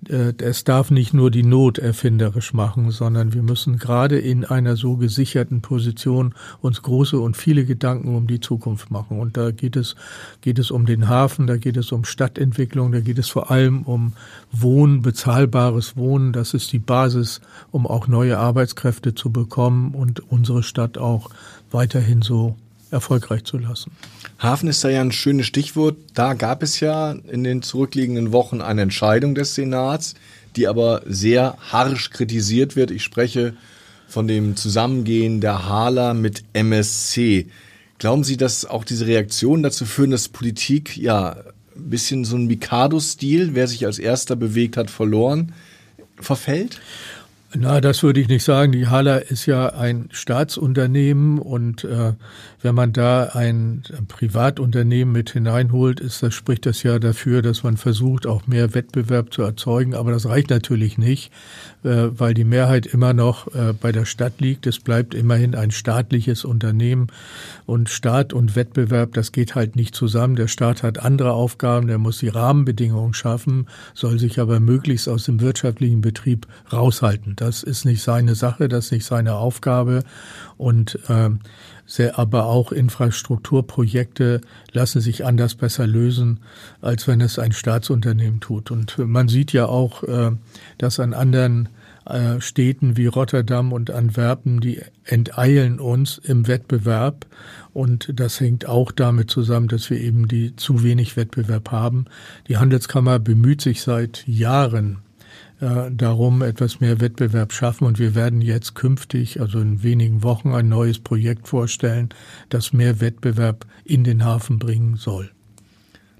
äh, 0.09 0.33
es 0.39 0.63
darf 0.63 0.91
nicht 0.91 1.13
nur 1.13 1.31
die 1.31 1.43
Not 1.43 1.77
erfinderisch 1.77 2.53
machen, 2.53 2.91
sondern 2.91 3.33
wir 3.33 3.43
müssen 3.43 3.77
gerade 3.77 4.19
in 4.19 4.45
einer 4.45 4.75
so 4.75 4.97
gesicherten 4.97 5.61
Position 5.61 6.33
uns 6.61 6.81
große 6.81 7.19
und 7.19 7.35
viele 7.35 7.65
Gedanken 7.65 8.15
um 8.15 8.27
die 8.27 8.39
Zukunft 8.39 8.91
machen. 8.91 9.19
Und 9.19 9.37
da 9.37 9.51
geht 9.51 9.75
es, 9.75 9.95
geht 10.41 10.59
es 10.59 10.71
um 10.71 10.85
den 10.85 11.07
Hafen, 11.07 11.47
da 11.47 11.57
geht 11.57 11.77
es 11.77 11.91
um 11.91 12.05
Stadtentwicklung, 12.05 12.91
da 12.91 12.99
geht 12.99 13.17
es 13.17 13.29
vor 13.29 13.51
allem 13.51 13.83
um 13.83 14.13
Wohnen, 14.51 15.01
bezahlbares 15.01 15.97
Wohnen. 15.97 16.33
Das 16.33 16.53
ist 16.53 16.71
die 16.71 16.79
Basis, 16.79 17.41
um 17.71 17.87
auch 17.87 18.07
neue 18.07 18.37
Arbeitskräfte 18.37 19.15
zu 19.15 19.31
bekommen 19.31 19.93
und 19.93 20.19
unsere 20.31 20.63
Stadt 20.63 20.97
auch 20.97 21.29
weiterhin 21.71 22.21
so 22.21 22.55
erfolgreich 22.91 23.43
zu 23.43 23.57
lassen. 23.57 23.91
Hafen 24.39 24.69
ist 24.69 24.83
da 24.83 24.89
ja 24.89 25.01
ein 25.01 25.11
schönes 25.11 25.45
Stichwort. 25.45 25.97
Da 26.13 26.33
gab 26.33 26.63
es 26.63 26.79
ja 26.79 27.11
in 27.11 27.43
den 27.43 27.61
zurückliegenden 27.61 28.31
Wochen 28.31 28.61
eine 28.61 28.83
Entscheidung 28.83 29.35
des 29.35 29.55
Senats, 29.55 30.15
die 30.55 30.67
aber 30.67 31.01
sehr 31.05 31.57
harsch 31.71 32.11
kritisiert 32.11 32.75
wird. 32.75 32.91
Ich 32.91 33.03
spreche 33.03 33.53
von 34.07 34.27
dem 34.27 34.55
Zusammengehen 34.55 35.41
der 35.41 35.67
Hala 35.67 36.13
mit 36.13 36.43
MSC. 36.53 37.47
Glauben 37.97 38.23
Sie, 38.23 38.37
dass 38.37 38.65
auch 38.65 38.83
diese 38.83 39.07
Reaktionen 39.07 39.63
dazu 39.63 39.85
führen, 39.85 40.11
dass 40.11 40.29
Politik 40.29 40.95
ja 40.97 41.37
ein 41.75 41.89
bisschen 41.89 42.25
so 42.25 42.37
ein 42.37 42.45
Mikado-Stil, 42.45 43.53
wer 43.53 43.67
sich 43.67 43.85
als 43.85 43.99
erster 43.99 44.35
bewegt 44.35 44.77
hat, 44.77 44.89
verloren, 44.89 45.53
verfällt? 46.19 46.79
Na, 47.59 47.81
das 47.81 48.03
würde 48.03 48.19
ich 48.19 48.27
nicht 48.27 48.43
sagen. 48.43 48.71
Die 48.71 48.85
Hala 48.85 49.17
ist 49.17 49.47
ja 49.47 49.69
ein 49.69 50.09
Staatsunternehmen 50.11 51.39
und 51.39 51.83
äh, 51.83 52.13
wenn 52.61 52.75
man 52.75 52.93
da 52.93 53.31
ein, 53.33 53.81
Privatunternehmen 54.07 55.11
mit 55.11 55.31
hineinholt, 55.31 55.99
ist 55.99 56.21
das, 56.21 56.35
spricht 56.35 56.67
das 56.67 56.83
ja 56.83 56.99
dafür, 56.99 57.41
dass 57.41 57.63
man 57.63 57.77
versucht, 57.77 58.27
auch 58.27 58.45
mehr 58.45 58.75
Wettbewerb 58.75 59.33
zu 59.33 59.41
erzeugen. 59.41 59.95
Aber 59.95 60.11
das 60.11 60.27
reicht 60.27 60.51
natürlich 60.51 60.99
nicht, 60.99 61.31
äh, 61.83 62.09
weil 62.11 62.35
die 62.35 62.43
Mehrheit 62.43 62.85
immer 62.85 63.13
noch 63.13 63.47
äh, 63.55 63.73
bei 63.73 63.91
der 63.91 64.05
Stadt 64.05 64.39
liegt. 64.39 64.67
Es 64.67 64.79
bleibt 64.79 65.15
immerhin 65.15 65.55
ein 65.55 65.71
staatliches 65.71 66.45
Unternehmen. 66.45 67.07
Und 67.65 67.89
Staat 67.89 68.33
und 68.33 68.55
Wettbewerb, 68.55 69.13
das 69.13 69.31
geht 69.31 69.55
halt 69.55 69.75
nicht 69.75 69.95
zusammen. 69.95 70.35
Der 70.35 70.47
Staat 70.47 70.83
hat 70.83 70.99
andere 70.99 71.33
Aufgaben, 71.33 71.87
der 71.87 71.97
muss 71.97 72.19
die 72.19 72.29
Rahmenbedingungen 72.29 73.13
schaffen, 73.13 73.67
soll 73.93 74.19
sich 74.19 74.39
aber 74.39 74.59
möglichst 74.59 75.09
aus 75.09 75.23
dem 75.25 75.41
wirtschaftlichen 75.41 76.01
Betrieb 76.01 76.45
raushalten. 76.71 77.33
Das 77.35 77.46
ist 77.47 77.85
nicht 77.85 78.01
seine 78.01 78.35
Sache, 78.35 78.67
das 78.67 78.85
ist 78.85 78.91
nicht 78.91 79.05
seine 79.05 79.35
Aufgabe. 79.35 80.03
Und 80.57 80.99
äh, 81.09 81.29
sehr, 81.85 82.19
aber 82.19 82.45
auch 82.45 82.71
Infrastrukturprojekte 82.71 84.41
lassen 84.73 84.99
sich 84.99 85.25
anders 85.25 85.55
besser 85.55 85.87
lösen, 85.87 86.41
als 86.81 87.07
wenn 87.07 87.21
es 87.21 87.39
ein 87.39 87.53
Staatsunternehmen 87.53 88.41
tut. 88.41 88.71
Und 88.71 88.97
man 88.97 89.29
sieht 89.29 89.53
ja 89.53 89.67
auch, 89.67 90.03
äh, 90.03 90.31
dass 90.77 90.99
an 90.99 91.13
anderen 91.13 91.69
äh, 92.05 92.41
Städten 92.41 92.97
wie 92.97 93.07
Rotterdam 93.07 93.71
und 93.71 93.91
Antwerpen, 93.91 94.59
die 94.59 94.81
enteilen 95.05 95.79
uns 95.79 96.17
im 96.17 96.47
Wettbewerb. 96.47 97.25
Und 97.73 98.11
das 98.19 98.39
hängt 98.39 98.67
auch 98.67 98.91
damit 98.91 99.31
zusammen, 99.31 99.67
dass 99.67 99.89
wir 99.89 99.99
eben 99.99 100.27
die 100.27 100.55
zu 100.55 100.83
wenig 100.83 101.15
Wettbewerb 101.15 101.71
haben. 101.71 102.05
Die 102.47 102.57
Handelskammer 102.57 103.19
bemüht 103.19 103.61
sich 103.61 103.81
seit 103.81 104.27
Jahren 104.27 104.99
äh, 105.59 105.91
darum, 105.91 106.41
etwas 106.41 106.79
mehr 106.79 106.99
Wettbewerb 106.99 107.53
schaffen. 107.53 107.85
Und 107.85 107.99
wir 107.99 108.15
werden 108.15 108.41
jetzt 108.41 108.75
künftig, 108.75 109.41
also 109.41 109.59
in 109.59 109.83
wenigen 109.83 110.23
Wochen, 110.23 110.53
ein 110.53 110.69
neues 110.69 110.99
Projekt 110.99 111.47
vorstellen, 111.47 112.09
das 112.49 112.73
mehr 112.73 112.99
Wettbewerb 112.99 113.65
in 113.83 114.03
den 114.03 114.23
Hafen 114.23 114.59
bringen 114.59 114.95
soll. 114.95 115.31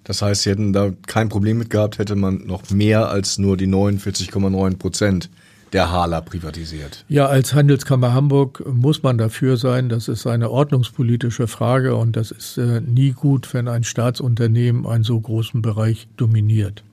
Das 0.03 0.21
heißt, 0.21 0.43
Sie 0.43 0.51
hätten 0.51 0.71
da 0.71 0.91
kein 1.05 1.27
Problem 1.27 1.57
mit 1.57 1.69
gehabt, 1.69 1.97
hätte 1.97 2.15
man 2.15 2.45
noch 2.45 2.69
mehr 2.69 3.09
als 3.09 3.37
nur 3.37 3.57
die 3.57 3.67
49,9 3.67 4.77
Prozent 4.77 5.29
der 5.73 5.91
Hala 5.91 6.21
privatisiert. 6.21 7.05
Ja, 7.09 7.27
als 7.27 7.53
Handelskammer 7.53 8.13
Hamburg 8.13 8.63
muss 8.65 9.03
man 9.03 9.17
dafür 9.17 9.57
sein. 9.57 9.89
Das 9.89 10.07
ist 10.07 10.25
eine 10.25 10.49
ordnungspolitische 10.49 11.47
Frage 11.47 11.95
und 11.95 12.15
das 12.15 12.31
ist 12.31 12.57
äh, 12.57 12.81
nie 12.81 13.11
gut, 13.11 13.53
wenn 13.53 13.67
ein 13.67 13.83
Staatsunternehmen 13.83 14.87
einen 14.87 15.03
so 15.03 15.19
großen 15.19 15.61
Bereich 15.61 16.07
dominiert. 16.15 16.83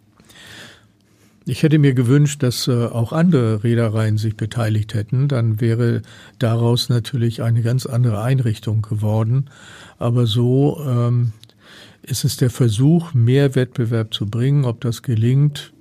Ich 1.46 1.62
hätte 1.62 1.78
mir 1.78 1.92
gewünscht, 1.92 2.42
dass 2.42 2.68
äh, 2.68 2.86
auch 2.86 3.12
andere 3.12 3.62
Reedereien 3.64 4.16
sich 4.16 4.36
beteiligt 4.36 4.94
hätten. 4.94 5.28
Dann 5.28 5.60
wäre 5.60 6.00
daraus 6.38 6.88
natürlich 6.88 7.42
eine 7.42 7.60
ganz 7.60 7.84
andere 7.84 8.22
Einrichtung 8.22 8.80
geworden. 8.80 9.50
Aber 9.98 10.26
so 10.26 10.82
ähm, 10.86 11.32
ist 12.02 12.24
es 12.24 12.38
der 12.38 12.48
Versuch, 12.48 13.12
mehr 13.12 13.54
Wettbewerb 13.54 14.14
zu 14.14 14.26
bringen. 14.26 14.64
Ob 14.64 14.80
das 14.80 15.02
gelingt, 15.02 15.74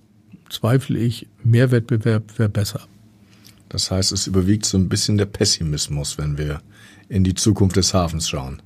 zweifle 0.50 1.00
ich. 1.00 1.28
Mehr 1.44 1.72
Wettbewerb 1.72 2.38
wäre 2.38 2.50
besser. 2.50 2.82
Das 3.70 3.90
heißt, 3.90 4.12
es 4.12 4.28
überwiegt 4.28 4.66
so 4.66 4.78
ein 4.78 4.90
bisschen 4.90 5.18
der 5.18 5.26
Pessimismus, 5.26 6.18
wenn 6.18 6.38
wir 6.38 6.62
in 7.08 7.24
die 7.24 7.36
Zukunft 7.36 7.78
des 7.78 7.94
Hafens 7.94 8.30
schauen. 8.30 8.62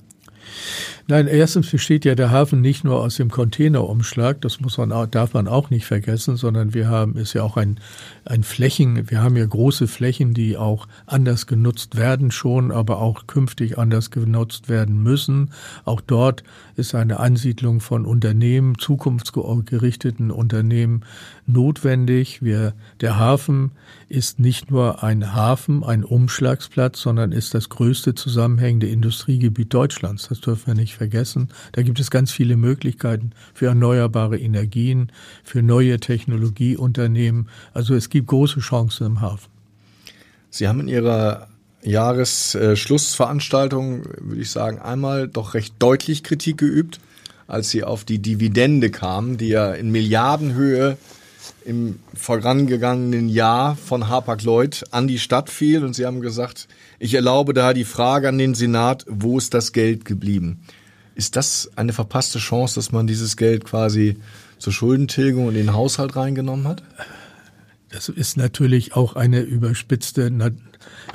Nein, 1.10 1.26
erstens 1.26 1.70
besteht 1.70 2.04
ja 2.04 2.14
der 2.14 2.30
Hafen 2.30 2.60
nicht 2.60 2.84
nur 2.84 3.00
aus 3.00 3.16
dem 3.16 3.30
Containerumschlag, 3.30 4.42
das 4.42 4.60
muss 4.60 4.76
man 4.76 4.92
auch, 4.92 5.06
darf 5.06 5.32
man 5.32 5.48
auch 5.48 5.70
nicht 5.70 5.86
vergessen, 5.86 6.36
sondern 6.36 6.74
wir 6.74 6.88
haben, 6.88 7.16
ist 7.16 7.32
ja 7.32 7.42
auch 7.44 7.56
ein, 7.56 7.80
ein 8.26 8.42
Flächen, 8.42 9.10
wir 9.10 9.22
haben 9.22 9.34
ja 9.34 9.46
große 9.46 9.88
Flächen, 9.88 10.34
die 10.34 10.58
auch 10.58 10.86
anders 11.06 11.46
genutzt 11.46 11.96
werden 11.96 12.30
schon, 12.30 12.70
aber 12.70 13.00
auch 13.00 13.26
künftig 13.26 13.78
anders 13.78 14.10
genutzt 14.10 14.68
werden 14.68 15.02
müssen. 15.02 15.48
Auch 15.86 16.02
dort 16.02 16.44
ist 16.76 16.94
eine 16.94 17.20
Ansiedlung 17.20 17.80
von 17.80 18.04
Unternehmen, 18.04 18.78
zukunftsgerichteten 18.78 20.30
Unternehmen 20.30 21.06
notwendig. 21.46 22.42
Wir, 22.42 22.74
der 23.00 23.18
Hafen 23.18 23.72
ist 24.10 24.40
nicht 24.40 24.70
nur 24.70 25.02
ein 25.02 25.34
Hafen, 25.34 25.82
ein 25.84 26.04
Umschlagsplatz, 26.04 27.00
sondern 27.00 27.32
ist 27.32 27.54
das 27.54 27.70
größte 27.70 28.14
zusammenhängende 28.14 28.88
Industriegebiet 28.88 29.72
Deutschlands. 29.72 30.28
Das 30.28 30.42
dürfen 30.42 30.66
wir 30.66 30.74
nicht 30.74 30.97
vergessen. 30.98 31.48
Da 31.72 31.82
gibt 31.82 32.00
es 32.00 32.10
ganz 32.10 32.30
viele 32.30 32.56
Möglichkeiten 32.56 33.32
für 33.54 33.66
erneuerbare 33.66 34.38
Energien, 34.38 35.10
für 35.42 35.62
neue 35.62 35.98
Technologieunternehmen. 35.98 37.48
Also 37.72 37.94
es 37.94 38.10
gibt 38.10 38.26
große 38.26 38.60
Chancen 38.60 39.06
im 39.06 39.22
Hafen. 39.22 39.48
Sie 40.50 40.68
haben 40.68 40.80
in 40.80 40.88
Ihrer 40.88 41.48
Jahresschlussveranstaltung, 41.82 44.04
würde 44.18 44.42
ich 44.42 44.50
sagen, 44.50 44.80
einmal 44.80 45.28
doch 45.28 45.54
recht 45.54 45.76
deutlich 45.78 46.24
Kritik 46.24 46.58
geübt, 46.58 47.00
als 47.46 47.70
Sie 47.70 47.84
auf 47.84 48.04
die 48.04 48.18
Dividende 48.18 48.90
kamen, 48.90 49.38
die 49.38 49.48
ja 49.48 49.72
in 49.72 49.90
Milliardenhöhe 49.90 50.98
im 51.64 51.98
vorangegangenen 52.14 53.28
Jahr 53.28 53.76
von 53.76 54.08
Hapag-Lloyd 54.08 54.86
an 54.90 55.06
die 55.06 55.18
Stadt 55.18 55.50
fiel 55.50 55.84
und 55.84 55.94
Sie 55.94 56.06
haben 56.06 56.20
gesagt, 56.20 56.66
ich 56.98 57.14
erlaube 57.14 57.54
da 57.54 57.74
die 57.74 57.84
Frage 57.84 58.28
an 58.28 58.38
den 58.38 58.54
Senat, 58.54 59.04
wo 59.08 59.38
ist 59.38 59.54
das 59.54 59.72
Geld 59.72 60.04
geblieben? 60.04 60.60
Ist 61.18 61.34
das 61.34 61.68
eine 61.74 61.92
verpasste 61.92 62.38
Chance, 62.38 62.76
dass 62.76 62.92
man 62.92 63.08
dieses 63.08 63.36
Geld 63.36 63.64
quasi 63.64 64.18
zur 64.58 64.72
Schuldentilgung 64.72 65.48
in 65.48 65.54
den 65.56 65.72
Haushalt 65.72 66.14
reingenommen 66.14 66.68
hat? 66.68 66.84
Das 67.88 68.08
ist 68.08 68.36
natürlich 68.36 68.94
auch 68.94 69.16
eine 69.16 69.40
überspitzte 69.40 70.30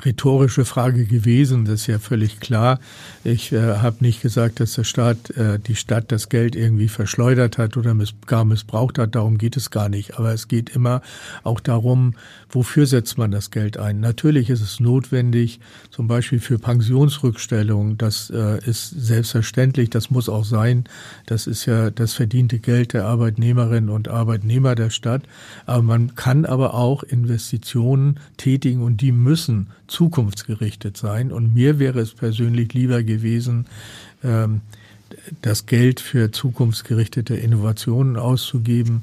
rhetorische 0.04 0.64
Frage 0.64 1.06
gewesen, 1.06 1.64
das 1.64 1.82
ist 1.82 1.86
ja 1.86 1.98
völlig 1.98 2.40
klar. 2.40 2.78
Ich 3.22 3.52
äh, 3.52 3.76
habe 3.78 3.96
nicht 4.00 4.22
gesagt, 4.22 4.60
dass 4.60 4.74
der 4.74 4.84
Staat, 4.84 5.30
äh, 5.30 5.58
die 5.58 5.76
Stadt 5.76 6.12
das 6.12 6.28
Geld 6.28 6.56
irgendwie 6.56 6.88
verschleudert 6.88 7.58
hat 7.58 7.76
oder 7.76 7.94
miss 7.94 8.14
gar 8.26 8.44
missbraucht 8.44 8.98
hat. 8.98 9.14
Darum 9.14 9.38
geht 9.38 9.56
es 9.56 9.70
gar 9.70 9.88
nicht. 9.88 10.18
Aber 10.18 10.32
es 10.32 10.48
geht 10.48 10.70
immer 10.70 11.02
auch 11.42 11.60
darum, 11.60 12.14
wofür 12.50 12.86
setzt 12.86 13.18
man 13.18 13.30
das 13.30 13.50
Geld 13.50 13.78
ein. 13.78 14.00
Natürlich 14.00 14.50
ist 14.50 14.60
es 14.60 14.80
notwendig, 14.80 15.60
zum 15.90 16.06
Beispiel 16.06 16.40
für 16.40 16.58
Pensionsrückstellungen. 16.58 17.96
Das 17.98 18.30
äh, 18.30 18.58
ist 18.64 18.90
selbstverständlich. 18.90 19.90
Das 19.90 20.10
muss 20.10 20.28
auch 20.28 20.44
sein. 20.44 20.84
Das 21.26 21.46
ist 21.46 21.66
ja 21.66 21.90
das 21.90 22.14
verdiente 22.14 22.58
Geld 22.58 22.92
der 22.92 23.06
Arbeitnehmerinnen 23.06 23.90
und 23.90 24.08
Arbeitnehmer 24.08 24.74
der 24.74 24.90
Stadt. 24.90 25.22
Aber 25.66 25.82
man 25.82 26.14
kann 26.14 26.44
aber 26.44 26.74
auch 26.74 27.02
Investitionen 27.02 28.20
tätigen 28.36 28.82
und 28.82 29.00
die 29.00 29.12
müssen 29.12 29.53
zukunftsgerichtet 29.86 30.96
sein. 30.96 31.32
Und 31.32 31.54
mir 31.54 31.78
wäre 31.78 32.00
es 32.00 32.14
persönlich 32.14 32.72
lieber 32.74 33.02
gewesen, 33.02 33.66
ähm, 34.22 34.60
das 35.42 35.66
Geld 35.66 36.00
für 36.00 36.32
zukunftsgerichtete 36.32 37.34
Innovationen 37.36 38.16
auszugeben. 38.16 39.02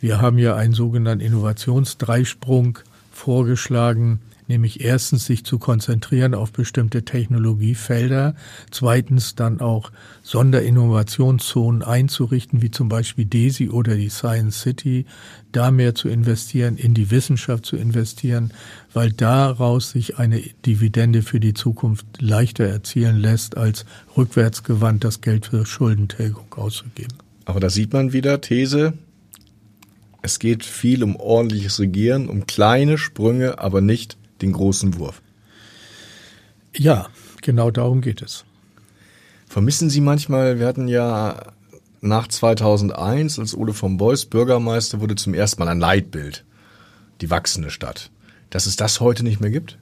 Wir 0.00 0.20
haben 0.20 0.38
ja 0.38 0.54
einen 0.54 0.74
sogenannten 0.74 1.24
Innovationsdreisprung 1.24 2.78
vorgeschlagen, 3.12 4.20
nämlich 4.48 4.80
erstens 4.80 5.26
sich 5.26 5.44
zu 5.44 5.58
konzentrieren 5.58 6.34
auf 6.34 6.52
bestimmte 6.52 7.04
Technologiefelder, 7.04 8.34
zweitens 8.70 9.34
dann 9.34 9.60
auch 9.60 9.92
Sonderinnovationszonen 10.22 11.82
einzurichten, 11.82 12.62
wie 12.62 12.70
zum 12.70 12.88
Beispiel 12.88 13.24
DESI 13.24 13.70
oder 13.70 13.96
die 13.96 14.08
Science 14.08 14.60
City, 14.60 15.06
da 15.52 15.70
mehr 15.70 15.94
zu 15.94 16.08
investieren, 16.08 16.76
in 16.76 16.94
die 16.94 17.10
Wissenschaft 17.10 17.66
zu 17.66 17.76
investieren, 17.76 18.52
weil 18.92 19.12
daraus 19.12 19.90
sich 19.90 20.18
eine 20.18 20.40
Dividende 20.64 21.22
für 21.22 21.40
die 21.40 21.54
Zukunft 21.54 22.06
leichter 22.20 22.64
erzielen 22.64 23.16
lässt, 23.16 23.56
als 23.56 23.84
rückwärtsgewandt 24.16 25.04
das 25.04 25.20
Geld 25.20 25.46
für 25.46 25.66
Schuldentilgung 25.66 26.52
auszugeben. 26.54 27.14
Aber 27.44 27.60
da 27.60 27.70
sieht 27.70 27.92
man 27.92 28.12
wieder 28.12 28.40
These, 28.40 28.94
es 30.26 30.40
geht 30.40 30.64
viel 30.64 31.04
um 31.04 31.14
ordentliches 31.14 31.78
Regieren, 31.78 32.28
um 32.28 32.46
kleine 32.46 32.98
Sprünge, 32.98 33.60
aber 33.60 33.80
nicht 33.80 34.16
den 34.42 34.52
großen 34.52 34.98
Wurf. 34.98 35.22
Ja, 36.74 37.08
genau 37.42 37.70
darum 37.70 38.00
geht 38.00 38.22
es. 38.22 38.44
Vermissen 39.48 39.88
Sie 39.90 40.00
manchmal, 40.00 40.58
wir 40.58 40.66
hatten 40.66 40.88
ja 40.88 41.52
nach 42.00 42.28
2001, 42.28 43.38
als 43.38 43.56
Ole 43.56 43.72
von 43.72 43.96
Beuys 43.96 44.26
Bürgermeister 44.26 45.00
wurde, 45.00 45.14
zum 45.14 45.34
ersten 45.34 45.62
Mal 45.62 45.70
ein 45.70 45.80
Leitbild, 45.80 46.44
die 47.20 47.30
wachsende 47.30 47.70
Stadt. 47.70 48.10
Dass 48.50 48.66
es 48.66 48.76
das 48.76 49.00
heute 49.00 49.22
nicht 49.22 49.40
mehr 49.40 49.50
gibt? 49.50 49.78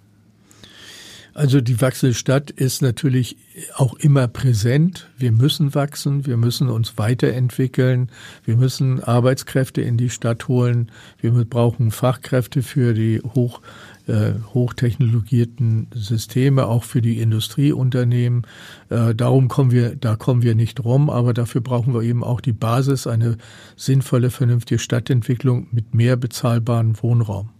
Also 1.34 1.60
die 1.60 1.80
wachsende 1.80 2.14
Stadt 2.14 2.52
ist 2.52 2.80
natürlich 2.80 3.36
auch 3.74 3.94
immer 3.94 4.28
präsent. 4.28 5.10
Wir 5.18 5.32
müssen 5.32 5.74
wachsen, 5.74 6.26
wir 6.26 6.36
müssen 6.36 6.68
uns 6.68 6.96
weiterentwickeln, 6.96 8.08
wir 8.44 8.56
müssen 8.56 9.02
Arbeitskräfte 9.02 9.82
in 9.82 9.96
die 9.96 10.10
Stadt 10.10 10.46
holen, 10.46 10.92
wir 11.20 11.32
brauchen 11.32 11.90
Fachkräfte 11.90 12.62
für 12.62 12.94
die 12.94 13.20
hoch 13.20 13.60
äh, 14.06 14.32
hochtechnologierten 14.52 15.88
Systeme, 15.94 16.66
auch 16.66 16.84
für 16.84 17.00
die 17.00 17.20
Industrieunternehmen. 17.20 18.46
Äh, 18.90 19.14
darum 19.14 19.48
kommen 19.48 19.70
wir, 19.70 19.96
da 19.96 20.16
kommen 20.16 20.42
wir 20.42 20.54
nicht 20.54 20.84
rum, 20.84 21.10
aber 21.10 21.32
dafür 21.34 21.60
brauchen 21.60 21.94
wir 21.94 22.02
eben 22.02 22.22
auch 22.22 22.40
die 22.40 22.52
Basis, 22.52 23.06
eine 23.06 23.38
sinnvolle, 23.76 24.30
vernünftige 24.30 24.78
Stadtentwicklung 24.78 25.68
mit 25.70 25.94
mehr 25.94 26.16
bezahlbarem 26.16 27.02
Wohnraum. 27.02 27.50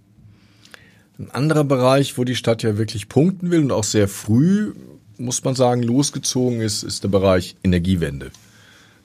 Ein 1.19 1.31
anderer 1.31 1.65
Bereich, 1.65 2.19
wo 2.19 2.25
die 2.25 2.35
Stadt 2.35 2.63
ja 2.63 2.77
wirklich 2.77 3.09
punkten 3.09 3.51
will 3.51 3.61
und 3.61 3.73
auch 3.73 3.85
sehr 3.85 4.09
früh, 4.09 4.73
muss 5.17 5.45
man 5.45 5.55
sagen, 5.55 5.83
losgezogen 5.83 6.61
ist, 6.61 6.83
ist 6.83 7.05
der 7.05 7.09
Bereich 7.09 7.57
Energiewende. 7.63 8.31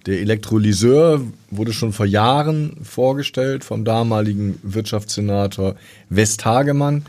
Der 0.05 0.21
Elektrolyseur 0.21 1.21
wurde 1.51 1.71
schon 1.71 1.93
vor 1.93 2.05
Jahren 2.05 2.77
vorgestellt 2.83 3.63
vom 3.63 3.85
damaligen 3.85 4.57
Wirtschaftssenator 4.63 5.75
Westhagemann 6.09 7.05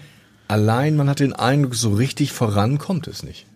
allein 0.51 0.97
man 0.97 1.09
hat 1.09 1.21
den 1.21 1.33
Eindruck, 1.33 1.75
so 1.75 1.95
richtig 1.95 2.33
voran 2.33 2.79
kommt 2.79 3.07
es 3.07 3.23
nicht. 3.23 3.47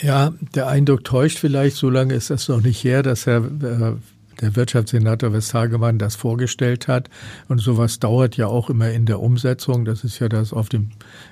Ja, 0.00 0.32
der 0.54 0.68
Eindruck 0.68 1.04
täuscht 1.04 1.38
vielleicht, 1.38 1.76
so 1.76 1.90
lange 1.90 2.14
ist 2.14 2.30
das 2.30 2.48
noch 2.48 2.60
nicht 2.60 2.84
her, 2.84 3.02
dass 3.02 3.26
Herr 3.26 3.44
äh, 3.44 3.94
der 4.40 4.56
Wirtschaftssenator 4.56 5.32
Westhagemann 5.32 5.98
das 5.98 6.16
vorgestellt 6.16 6.88
hat. 6.88 7.08
Und 7.48 7.58
sowas 7.58 7.98
dauert 7.98 8.36
ja 8.36 8.46
auch 8.46 8.70
immer 8.70 8.90
in 8.90 9.06
der 9.06 9.20
Umsetzung. 9.20 9.84
Das 9.84 10.04
ist 10.04 10.18
ja 10.18 10.28
das 10.28 10.52
auf 10.52 10.68
dem 10.68 10.90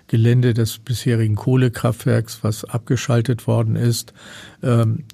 Gelände 0.08 0.54
des 0.54 0.78
bisherigen 0.78 1.34
Kohlekraftwerks, 1.34 2.38
was 2.42 2.64
abgeschaltet 2.64 3.46
worden 3.46 3.76
ist. 3.76 4.12
Ähm, 4.62 5.04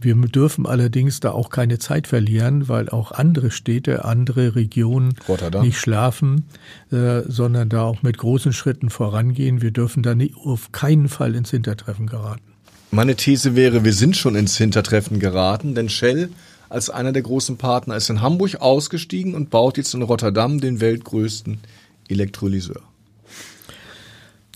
wir 0.00 0.14
dürfen 0.14 0.66
allerdings 0.66 1.20
da 1.20 1.32
auch 1.32 1.50
keine 1.50 1.78
Zeit 1.78 2.06
verlieren, 2.06 2.68
weil 2.68 2.88
auch 2.88 3.12
andere 3.12 3.50
Städte, 3.50 4.04
andere 4.04 4.54
Regionen 4.54 5.14
Rotterdam. 5.28 5.64
nicht 5.64 5.78
schlafen, 5.78 6.44
äh, 6.90 7.22
sondern 7.26 7.68
da 7.68 7.82
auch 7.82 8.02
mit 8.02 8.18
großen 8.18 8.52
Schritten 8.52 8.90
vorangehen. 8.90 9.62
Wir 9.62 9.70
dürfen 9.70 10.02
da 10.02 10.14
auf 10.44 10.72
keinen 10.72 11.08
Fall 11.08 11.34
ins 11.34 11.50
Hintertreffen 11.50 12.06
geraten. 12.06 12.42
Meine 12.90 13.16
These 13.16 13.56
wäre, 13.56 13.82
wir 13.82 13.92
sind 13.92 14.16
schon 14.16 14.36
ins 14.36 14.56
Hintertreffen 14.56 15.18
geraten, 15.18 15.74
denn 15.74 15.88
Shell 15.88 16.28
als 16.74 16.90
einer 16.90 17.12
der 17.12 17.22
großen 17.22 17.56
Partner, 17.56 17.96
ist 17.96 18.10
in 18.10 18.20
Hamburg 18.20 18.56
ausgestiegen 18.56 19.34
und 19.34 19.48
baut 19.48 19.78
jetzt 19.78 19.94
in 19.94 20.02
Rotterdam 20.02 20.60
den 20.60 20.80
weltgrößten 20.80 21.60
Elektrolyseur. 22.08 22.82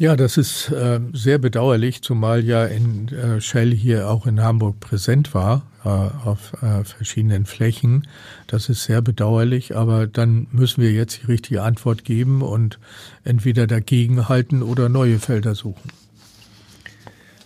Ja, 0.00 0.14
das 0.14 0.36
ist 0.36 0.70
äh, 0.70 1.00
sehr 1.12 1.38
bedauerlich, 1.38 2.02
zumal 2.02 2.44
ja 2.44 2.64
in 2.64 3.08
äh, 3.08 3.40
Shell 3.40 3.72
hier 3.72 4.08
auch 4.08 4.26
in 4.26 4.40
Hamburg 4.40 4.78
präsent 4.78 5.34
war, 5.34 5.62
äh, 5.84 5.88
auf 5.88 6.52
äh, 6.60 6.84
verschiedenen 6.84 7.46
Flächen. 7.46 8.06
Das 8.46 8.68
ist 8.68 8.84
sehr 8.84 9.00
bedauerlich, 9.00 9.76
aber 9.76 10.06
dann 10.06 10.46
müssen 10.52 10.82
wir 10.82 10.92
jetzt 10.92 11.22
die 11.22 11.26
richtige 11.26 11.62
Antwort 11.62 12.04
geben 12.04 12.42
und 12.42 12.78
entweder 13.24 13.66
dagegenhalten 13.66 14.62
oder 14.62 14.88
neue 14.88 15.18
Felder 15.18 15.56
suchen. 15.56 15.90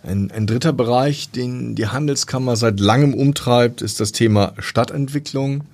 Ein, 0.02 0.32
ein 0.32 0.46
dritter 0.46 0.72
Bereich, 0.72 1.30
den 1.30 1.76
die 1.76 1.86
Handelskammer 1.86 2.56
seit 2.56 2.80
langem 2.80 3.14
umtreibt, 3.14 3.82
ist 3.82 4.00
das 4.00 4.10
Thema 4.10 4.54
Stadtentwicklung. 4.58 5.64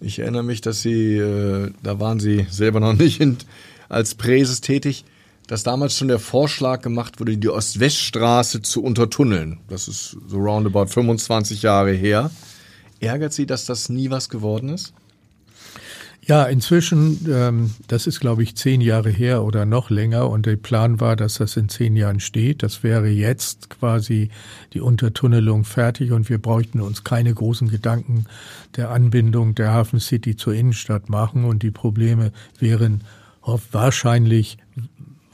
Ich 0.00 0.20
erinnere 0.20 0.44
mich, 0.44 0.60
dass 0.60 0.82
Sie, 0.82 1.16
äh, 1.16 1.72
da 1.82 1.98
waren 1.98 2.20
Sie 2.20 2.46
selber 2.50 2.78
noch 2.78 2.92
nicht 2.98 3.20
in, 3.20 3.36
als 3.88 4.14
Präses 4.14 4.60
tätig, 4.60 5.04
dass 5.48 5.62
damals 5.62 5.96
schon 5.96 6.08
der 6.08 6.20
Vorschlag 6.20 6.82
gemacht 6.82 7.20
wurde, 7.20 7.36
die 7.36 7.48
Ost-West-Straße 7.48 8.62
zu 8.62 8.82
untertunneln. 8.82 9.58
Das 9.68 9.88
ist 9.88 10.16
so 10.26 10.38
roundabout 10.38 10.86
25 10.86 11.62
Jahre 11.62 11.92
her. 11.92 12.30
Ärgert 13.00 13.32
Sie, 13.32 13.44
dass 13.44 13.66
das 13.66 13.88
nie 13.88 14.08
was 14.10 14.28
geworden 14.28 14.68
ist? 14.68 14.94
Ja, 16.26 16.44
inzwischen, 16.44 17.26
ähm, 17.30 17.72
das 17.86 18.06
ist, 18.06 18.18
glaube 18.18 18.42
ich, 18.42 18.56
zehn 18.56 18.80
Jahre 18.80 19.10
her 19.10 19.44
oder 19.44 19.66
noch 19.66 19.90
länger. 19.90 20.30
Und 20.30 20.46
der 20.46 20.56
Plan 20.56 20.98
war, 20.98 21.16
dass 21.16 21.34
das 21.34 21.54
in 21.58 21.68
zehn 21.68 21.96
Jahren 21.96 22.18
steht. 22.18 22.62
Das 22.62 22.82
wäre 22.82 23.08
jetzt 23.08 23.68
quasi 23.68 24.30
die 24.72 24.80
Untertunnelung 24.80 25.64
fertig 25.64 26.12
und 26.12 26.30
wir 26.30 26.38
bräuchten 26.38 26.80
uns 26.80 27.04
keine 27.04 27.34
großen 27.34 27.68
Gedanken 27.68 28.24
der 28.76 28.90
Anbindung 28.90 29.54
der 29.54 29.72
Hafen 29.72 30.00
City 30.00 30.34
zur 30.34 30.54
Innenstadt 30.54 31.10
machen. 31.10 31.44
Und 31.44 31.62
die 31.62 31.70
Probleme 31.70 32.32
wären 32.58 33.02
wahrscheinlich 33.72 34.56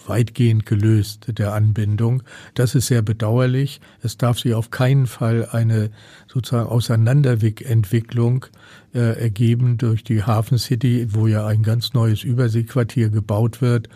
weitgehend 0.06 0.66
gelöst 0.66 1.26
der 1.38 1.54
Anbindung. 1.54 2.22
Das 2.54 2.74
ist 2.74 2.86
sehr 2.86 3.02
bedauerlich. 3.02 3.80
Es 4.02 4.16
darf 4.16 4.38
sich 4.38 4.54
auf 4.54 4.70
keinen 4.70 5.06
Fall 5.06 5.48
eine 5.50 5.90
sozusagen 6.28 6.68
Auseinanderentwicklung 6.68 8.46
äh, 8.94 9.20
ergeben 9.20 9.78
durch 9.78 10.02
die 10.04 10.24
Hafen 10.24 10.58
City, 10.58 11.08
wo 11.10 11.26
ja 11.26 11.46
ein 11.46 11.62
ganz 11.62 11.92
neues 11.92 12.24
Überseequartier 12.24 13.08
gebaut 13.08 13.62
wird 13.62 13.88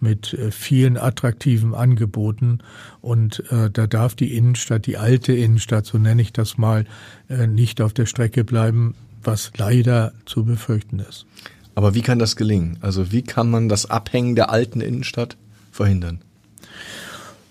mit 0.00 0.34
äh, 0.34 0.50
vielen 0.50 0.96
attraktiven 0.96 1.74
Angeboten. 1.74 2.58
Und 3.00 3.42
äh, 3.50 3.70
da 3.70 3.86
darf 3.86 4.14
die 4.14 4.36
Innenstadt, 4.36 4.86
die 4.86 4.98
alte 4.98 5.32
Innenstadt, 5.32 5.86
so 5.86 5.98
nenne 5.98 6.22
ich 6.22 6.32
das 6.32 6.58
mal, 6.58 6.84
äh, 7.28 7.46
nicht 7.46 7.80
auf 7.80 7.92
der 7.92 8.06
Strecke 8.06 8.44
bleiben, 8.44 8.94
was 9.22 9.52
leider 9.56 10.12
zu 10.26 10.44
befürchten 10.44 10.98
ist. 10.98 11.26
Aber 11.74 11.94
wie 11.94 12.02
kann 12.02 12.18
das 12.18 12.36
gelingen? 12.36 12.76
Also 12.80 13.12
wie 13.12 13.22
kann 13.22 13.50
man 13.50 13.68
das 13.68 13.86
Abhängen 13.86 14.34
der 14.34 14.50
alten 14.50 14.80
Innenstadt 14.80 15.36
verhindern? 15.72 16.20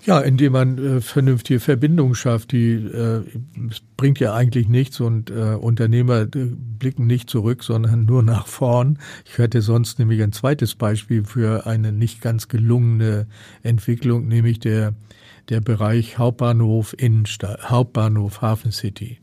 Ja, 0.03 0.19
indem 0.19 0.53
man 0.53 0.77
äh, 0.77 1.01
vernünftige 1.01 1.59
Verbindungen 1.59 2.15
schafft. 2.15 2.53
Die 2.53 2.71
äh, 2.73 3.21
bringt 3.97 4.19
ja 4.19 4.33
eigentlich 4.33 4.67
nichts 4.67 4.99
und 4.99 5.29
äh, 5.29 5.55
Unternehmer 5.59 6.21
äh, 6.21 6.27
blicken 6.79 7.05
nicht 7.05 7.29
zurück, 7.29 7.63
sondern 7.63 8.05
nur 8.05 8.23
nach 8.23 8.47
vorn. 8.47 8.97
Ich 9.25 9.37
hätte 9.37 9.61
sonst 9.61 9.99
nämlich 9.99 10.23
ein 10.23 10.31
zweites 10.31 10.73
Beispiel 10.73 11.23
für 11.23 11.67
eine 11.67 11.91
nicht 11.91 12.21
ganz 12.21 12.47
gelungene 12.47 13.27
Entwicklung, 13.61 14.27
nämlich 14.27 14.59
der 14.59 14.95
der 15.49 15.59
Bereich 15.59 16.17
Hauptbahnhof 16.17 16.95
Innenstadt, 16.97 17.69
Hauptbahnhof 17.69 18.41
Hafen 18.41 18.71
City. 18.71 19.20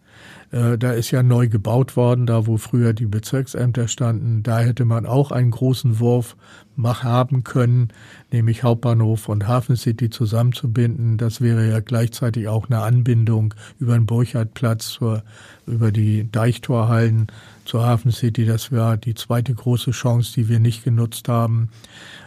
Äh, 0.51 0.79
da 0.79 0.93
ist 0.93 1.11
ja 1.11 1.23
neu 1.23 1.49
gebaut 1.49 1.97
worden, 1.97 2.27
da 2.27 2.47
wo 2.47 2.57
früher 2.57 2.93
die 2.93 3.07
Bezirksämter 3.07 3.89
standen. 3.89 4.43
Da 4.43 4.61
hätte 4.61 4.85
man 4.85 5.07
auch 5.07 5.31
einen 5.31 5.51
großen 5.51 5.99
Wurf 6.01 6.37
haben 6.81 7.43
können, 7.43 7.89
nämlich 8.31 8.63
Hauptbahnhof 8.63 9.29
und 9.29 9.49
Hafen 9.49 9.77
City 9.77 10.11
zusammenzubinden. 10.11 11.19
Das 11.19 11.41
wäre 11.41 11.69
ja 11.69 11.81
gleichzeitig 11.81 12.47
auch 12.47 12.69
eine 12.69 12.81
Anbindung 12.83 13.55
über 13.81 13.95
den 13.95 14.07
Burchardplatz 14.07 14.91
zur, 14.91 15.25
über 15.67 15.91
die 15.91 16.31
Deichtorhallen 16.31 17.27
zur 17.65 17.85
Hafen 17.85 18.13
City. 18.13 18.47
Das 18.47 18.71
war 18.71 18.97
die 18.97 19.15
zweite 19.15 19.55
große 19.55 19.91
Chance, 19.91 20.33
die 20.35 20.49
wir 20.49 20.61
nicht 20.61 20.85
genutzt 20.85 21.29
haben. 21.29 21.71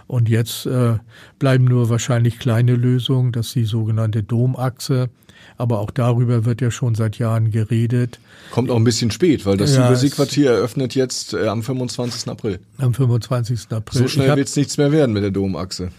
Und 0.08 0.28
jetzt 0.28 0.66
äh, 0.66 0.98
bleiben 1.40 1.64
nur 1.64 1.90
wahrscheinlich 1.90 2.38
kleine 2.38 2.76
Lösungen, 2.76 3.32
das 3.32 3.48
ist 3.48 3.56
die 3.56 3.64
sogenannte 3.64 4.22
Domachse. 4.22 5.10
Aber 5.58 5.80
auch 5.80 5.92
darüber 5.92 6.46
wird 6.46 6.62
ja 6.62 6.72
schon 6.72 6.96
seit 6.96 7.18
Jahren 7.18 7.52
geredet. 7.52 8.20
Kommt 8.52 8.70
auch 8.70 8.76
ein 8.76 8.84
bisschen 8.84 9.12
spät, 9.12 9.46
weil 9.46 9.58
das 9.58 9.76
ja, 9.76 9.88
Überseequartier 9.88 10.52
eröffnet 10.52 10.96
jetzt 10.96 11.34
äh, 11.34 11.48
am 11.48 11.64
25. 11.64 12.30
April. 12.30 12.60
Am 12.78 12.94
25. 12.94 13.68
April. 13.72 14.02
So 14.02 14.08
schnell 14.08 14.36
wird 14.36 14.48
es 14.48 14.56
nichts 14.56 14.78
mehr 14.78 14.92
werden 14.92 15.14
mit 15.14 15.24
der 15.24 15.32
Domachse. 15.32 15.92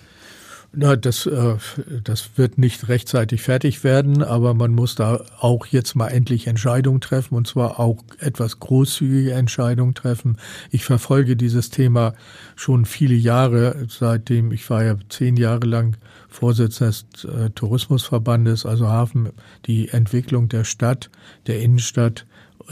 Na, 0.75 0.97
das, 0.97 1.27
äh, 1.27 1.57
das 2.03 2.31
wird 2.37 2.57
nicht 2.57 2.89
rechtzeitig 2.89 3.43
fertig 3.43 3.85
werden, 3.85 4.23
aber 4.23 4.55
man 4.55 4.73
muss 4.73 4.95
da 4.95 5.23
auch 5.39 5.67
jetzt 5.67 5.95
mal 5.95 6.09
endlich 6.09 6.47
Entscheidungen 6.47 7.03
treffen 7.03 7.35
und 7.35 7.47
zwar 7.47 7.79
auch 7.79 7.99
etwas 8.19 8.59
großzügige 8.59 9.33
Entscheidungen 9.33 9.95
treffen. 9.95 10.39
Ich 10.71 10.87
verfolge 10.87 11.37
dieses 11.37 11.69
Thema 11.69 12.15
schon 12.57 12.87
viele 12.87 13.15
Jahre, 13.15 13.87
seitdem 13.89 14.51
ich 14.51 14.69
war 14.71 14.83
ja 14.83 14.97
zehn 15.11 15.37
Jahre 15.37 15.67
lang 15.67 15.97
Vorsitzender 16.29 16.93
des 16.93 17.25
äh, 17.25 17.51
Tourismusverbandes, 17.51 18.65
also 18.65 18.89
Hafen, 18.89 19.29
die 19.67 19.91
Entwicklung 19.91 20.49
der 20.49 20.65
Stadt, 20.65 21.11
der 21.47 21.61
Innenstadt 21.61 22.25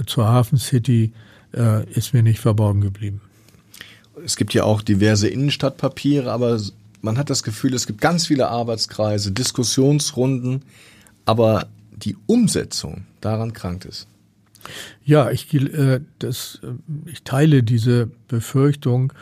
zur 0.06 0.26
Hafen 0.26 0.56
City 0.56 1.12
äh, 1.54 1.84
ist 1.90 2.14
mir 2.14 2.22
nicht 2.22 2.40
verborgen 2.40 2.80
geblieben. 2.80 3.20
Es 4.24 4.36
gibt 4.36 4.54
ja 4.54 4.64
auch 4.64 4.80
diverse 4.80 5.28
Innenstadtpapiere, 5.28 6.30
aber 6.32 6.58
man 7.02 7.18
hat 7.18 7.30
das 7.30 7.42
Gefühl, 7.42 7.74
es 7.74 7.86
gibt 7.86 8.00
ganz 8.00 8.26
viele 8.26 8.48
Arbeitskreise, 8.48 9.32
Diskussionsrunden, 9.32 10.62
aber 11.24 11.68
die 11.90 12.16
Umsetzung 12.26 13.04
daran 13.20 13.52
krankt 13.52 13.84
ist. 13.84 14.06
Ja, 15.04 15.30
ich, 15.30 15.52
äh, 15.54 16.00
das, 16.18 16.60
äh, 16.62 17.10
ich 17.10 17.22
teile 17.22 17.62
diese 17.62 18.10
Befürchtung, 18.28 19.12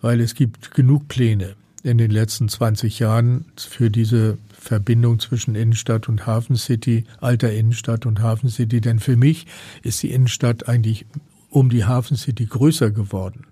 weil 0.00 0.20
es 0.20 0.34
gibt 0.34 0.72
genug 0.72 1.08
Pläne 1.08 1.54
in 1.82 1.98
den 1.98 2.10
letzten 2.10 2.48
20 2.48 2.98
Jahren 2.98 3.46
für 3.56 3.90
diese 3.90 4.38
Verbindung 4.52 5.20
zwischen 5.20 5.54
Innenstadt 5.54 6.08
und 6.08 6.26
Hafen 6.26 6.56
City, 6.56 7.04
alter 7.20 7.52
Innenstadt 7.52 8.06
und 8.06 8.20
Hafen 8.20 8.50
City. 8.50 8.80
Denn 8.80 8.98
für 8.98 9.16
mich 9.16 9.46
ist 9.82 10.02
die 10.02 10.10
Innenstadt 10.10 10.68
eigentlich 10.68 11.06
um 11.50 11.70
die 11.70 11.84
Hafen 11.84 12.16
City 12.16 12.46
größer 12.46 12.90
geworden. 12.90 13.46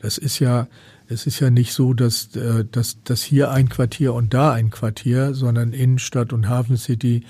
Das 0.00 0.16
ist 0.16 0.38
ja 0.38 0.66
es 1.08 1.26
ist 1.26 1.40
ja 1.40 1.50
nicht 1.50 1.72
so, 1.72 1.94
dass, 1.94 2.34
äh, 2.36 2.64
dass, 2.70 3.02
dass 3.02 3.22
hier 3.22 3.50
ein 3.50 3.68
Quartier 3.68 4.14
und 4.14 4.34
da 4.34 4.52
ein 4.52 4.70
Quartier, 4.70 5.34
sondern 5.34 5.72
Innenstadt 5.72 6.32
und 6.32 6.48
Hafen 6.48 6.76
City 6.76 7.24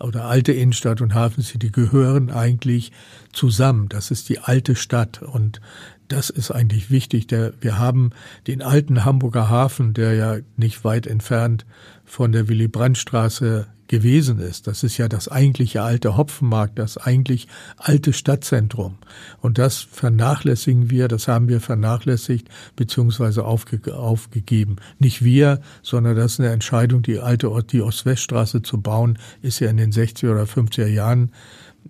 oder 0.00 0.24
alte 0.26 0.52
Innenstadt 0.52 1.00
und 1.00 1.14
Hafen 1.14 1.42
City 1.42 1.70
gehören 1.70 2.30
eigentlich 2.30 2.92
zusammen. 3.32 3.88
Das 3.88 4.10
ist 4.10 4.28
die 4.28 4.38
alte 4.38 4.76
Stadt 4.76 5.22
und 5.22 5.60
das 6.08 6.30
ist 6.30 6.50
eigentlich 6.50 6.90
wichtig. 6.90 7.26
Der, 7.26 7.54
wir 7.60 7.78
haben 7.78 8.10
den 8.46 8.62
alten 8.62 9.04
Hamburger 9.04 9.48
Hafen, 9.48 9.94
der 9.94 10.14
ja 10.14 10.36
nicht 10.56 10.84
weit 10.84 11.06
entfernt 11.06 11.64
von 12.04 12.32
der 12.32 12.48
Willy-Brandt-Straße 12.48 13.66
gewesen 13.88 14.38
ist. 14.38 14.66
Das 14.66 14.82
ist 14.82 14.96
ja 14.98 15.08
das 15.08 15.28
eigentliche 15.28 15.82
alte 15.82 16.16
Hopfenmarkt, 16.16 16.78
das 16.78 16.96
eigentlich 16.96 17.48
alte 17.76 18.12
Stadtzentrum. 18.12 18.96
Und 19.40 19.58
das 19.58 19.78
vernachlässigen 19.78 20.90
wir, 20.90 21.08
das 21.08 21.28
haben 21.28 21.48
wir 21.48 21.60
vernachlässigt 21.60 22.48
beziehungsweise 22.76 23.44
aufge 23.44 23.94
aufgegeben. 23.94 24.76
Nicht 24.98 25.22
wir, 25.22 25.60
sondern 25.82 26.16
das 26.16 26.32
ist 26.32 26.40
eine 26.40 26.50
Entscheidung, 26.50 27.02
die 27.02 27.20
alte 27.20 27.50
die 27.70 27.82
Ost-West-Straße 27.82 28.62
zu 28.62 28.80
bauen, 28.80 29.18
ist 29.42 29.60
ja 29.60 29.68
in 29.68 29.76
den 29.76 29.92
60er 29.92 30.32
oder 30.32 30.44
50er 30.44 30.86
Jahren 30.86 31.32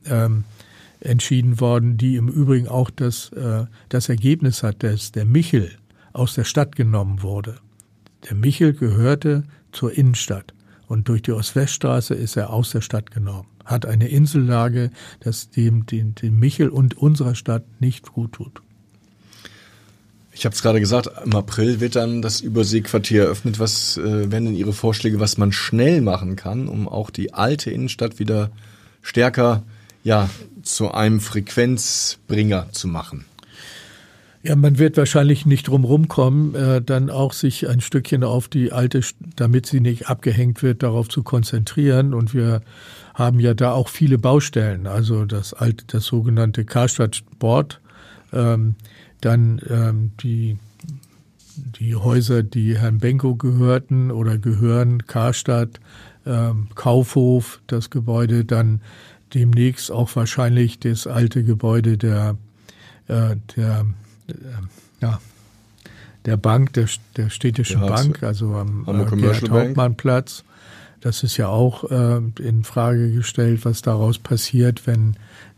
ähm, 0.07 0.44
entschieden 1.00 1.61
worden, 1.61 1.96
die 1.96 2.16
im 2.16 2.28
Übrigen 2.28 2.66
auch 2.66 2.90
das, 2.90 3.30
äh, 3.33 3.66
das 3.88 4.09
Ergebnis 4.09 4.62
hat, 4.62 4.83
dass 4.83 5.12
der 5.12 5.24
Michel 5.24 5.70
aus 6.12 6.35
der 6.35 6.44
Stadt 6.44 6.76
genommen 6.76 7.22
wurde. 7.22 7.57
Der 8.28 8.35
Michel 8.35 8.72
gehörte 8.72 9.44
zur 9.70 9.92
Innenstadt 9.92 10.54
und 10.87 11.09
durch 11.09 11.23
die 11.23 11.33
Ost-West-Straße 11.33 12.14
ist 12.14 12.37
er 12.37 12.51
aus 12.51 12.70
der 12.70 12.81
Stadt 12.81 13.11
genommen. 13.11 13.49
Hat 13.64 13.87
eine 13.87 14.09
Insellage, 14.09 14.90
das 15.20 15.51
dem, 15.51 15.87
dem, 15.87 16.14
dem 16.14 16.38
Michel 16.38 16.68
und 16.68 16.97
unserer 16.97 17.35
Stadt 17.35 17.64
nicht 17.81 18.12
gut 18.12 18.33
tut. 18.33 18.61
Ich 20.33 20.44
habe 20.44 20.55
es 20.55 20.62
gerade 20.62 20.81
gesagt, 20.81 21.09
im 21.25 21.35
April 21.37 21.79
wird 21.81 21.94
dann 21.94 22.20
das 22.20 22.40
Überseequartier 22.40 23.23
eröffnet. 23.23 23.61
Was 23.61 23.97
äh, 23.97 24.33
wären 24.33 24.47
denn 24.47 24.57
Ihre 24.57 24.73
Vorschläge, 24.73 25.20
was 25.20 25.38
man 25.38 25.53
schnell 25.53 26.01
machen 26.01 26.35
kann, 26.35 26.66
um 26.66 26.88
auch 26.88 27.11
die 27.11 27.33
alte 27.33 27.70
Innenstadt 27.70 28.18
wieder 28.18 28.51
stärker 29.01 29.62
ja, 30.03 30.29
zu 30.62 30.90
einem 30.90 31.20
Frequenzbringer 31.20 32.68
zu 32.73 32.88
machen? 32.88 33.27
Ja, 34.46 34.57
man 34.57 34.78
wird 34.78 34.98
wahrscheinlich 34.98 35.46
nicht 35.46 35.68
drum 35.68 35.85
rumkommen, 35.85 36.54
äh, 36.54 36.83
dann 36.83 37.09
auch 37.09 37.33
sich 37.33 37.66
ein 37.66 37.80
Stückchen 37.80 38.22
auf 38.22 38.46
die 38.46 38.72
alte, 38.72 39.00
damit 39.37 39.64
sie 39.64 39.80
nicht 39.80 40.11
abgehängt 40.11 40.62
wird, 40.62 40.83
darauf 40.83 41.09
zu 41.09 41.22
konzentrieren. 41.22 42.12
Und 42.12 42.35
wir 42.35 42.61
haben 43.14 43.40
ja 43.40 43.54
da 43.54 43.72
auch 43.72 43.88
viele 43.88 44.18
Baustellen, 44.18 44.87
also 44.87 45.24
das 45.24 45.54
alte, 45.54 45.87
das 45.87 46.04
sogenannte 46.04 46.66
Karstadt 46.66 47.16
Sport, 47.16 47.80
ähm, 48.35 48.74
dann 49.22 49.62
ähm, 49.70 50.11
die 50.22 50.59
die 51.57 51.94
Häuser, 51.94 52.42
die 52.42 52.76
Herrn 52.76 52.98
Benko 52.98 53.37
gehörten 53.37 54.11
oder 54.11 54.37
gehören, 54.37 55.07
Karstadt, 55.07 55.80
ähm, 56.26 56.68
Kaufhof, 56.74 57.62
das 57.66 57.88
Gebäude, 57.88 58.44
dann 58.44 58.83
demnächst 59.33 59.90
auch 59.90 60.14
wahrscheinlich 60.16 60.80
das 60.80 61.07
alte 61.07 61.44
Gebäude 61.44 61.96
der, 61.96 62.37
äh, 63.09 63.37
der 63.57 63.87
ja, 65.00 65.20
der 66.24 66.37
Bank, 66.37 66.72
der, 66.72 66.88
der 67.16 67.30
städtischen 67.30 67.80
der 67.80 67.88
Bank, 67.88 68.22
also 68.22 68.54
am 68.54 68.84
äh, 68.87 69.16
Gerhard 69.16 69.50
Hauptmannplatz. 69.50 70.44
Das 71.00 71.22
ist 71.22 71.37
ja 71.37 71.48
auch 71.48 71.90
äh, 71.90 72.20
in 72.40 72.64
Frage 72.64 73.12
gestellt, 73.12 73.64
was 73.64 73.82
daraus 73.82 74.18
passiert, 74.18 74.87
wenn 74.87 75.16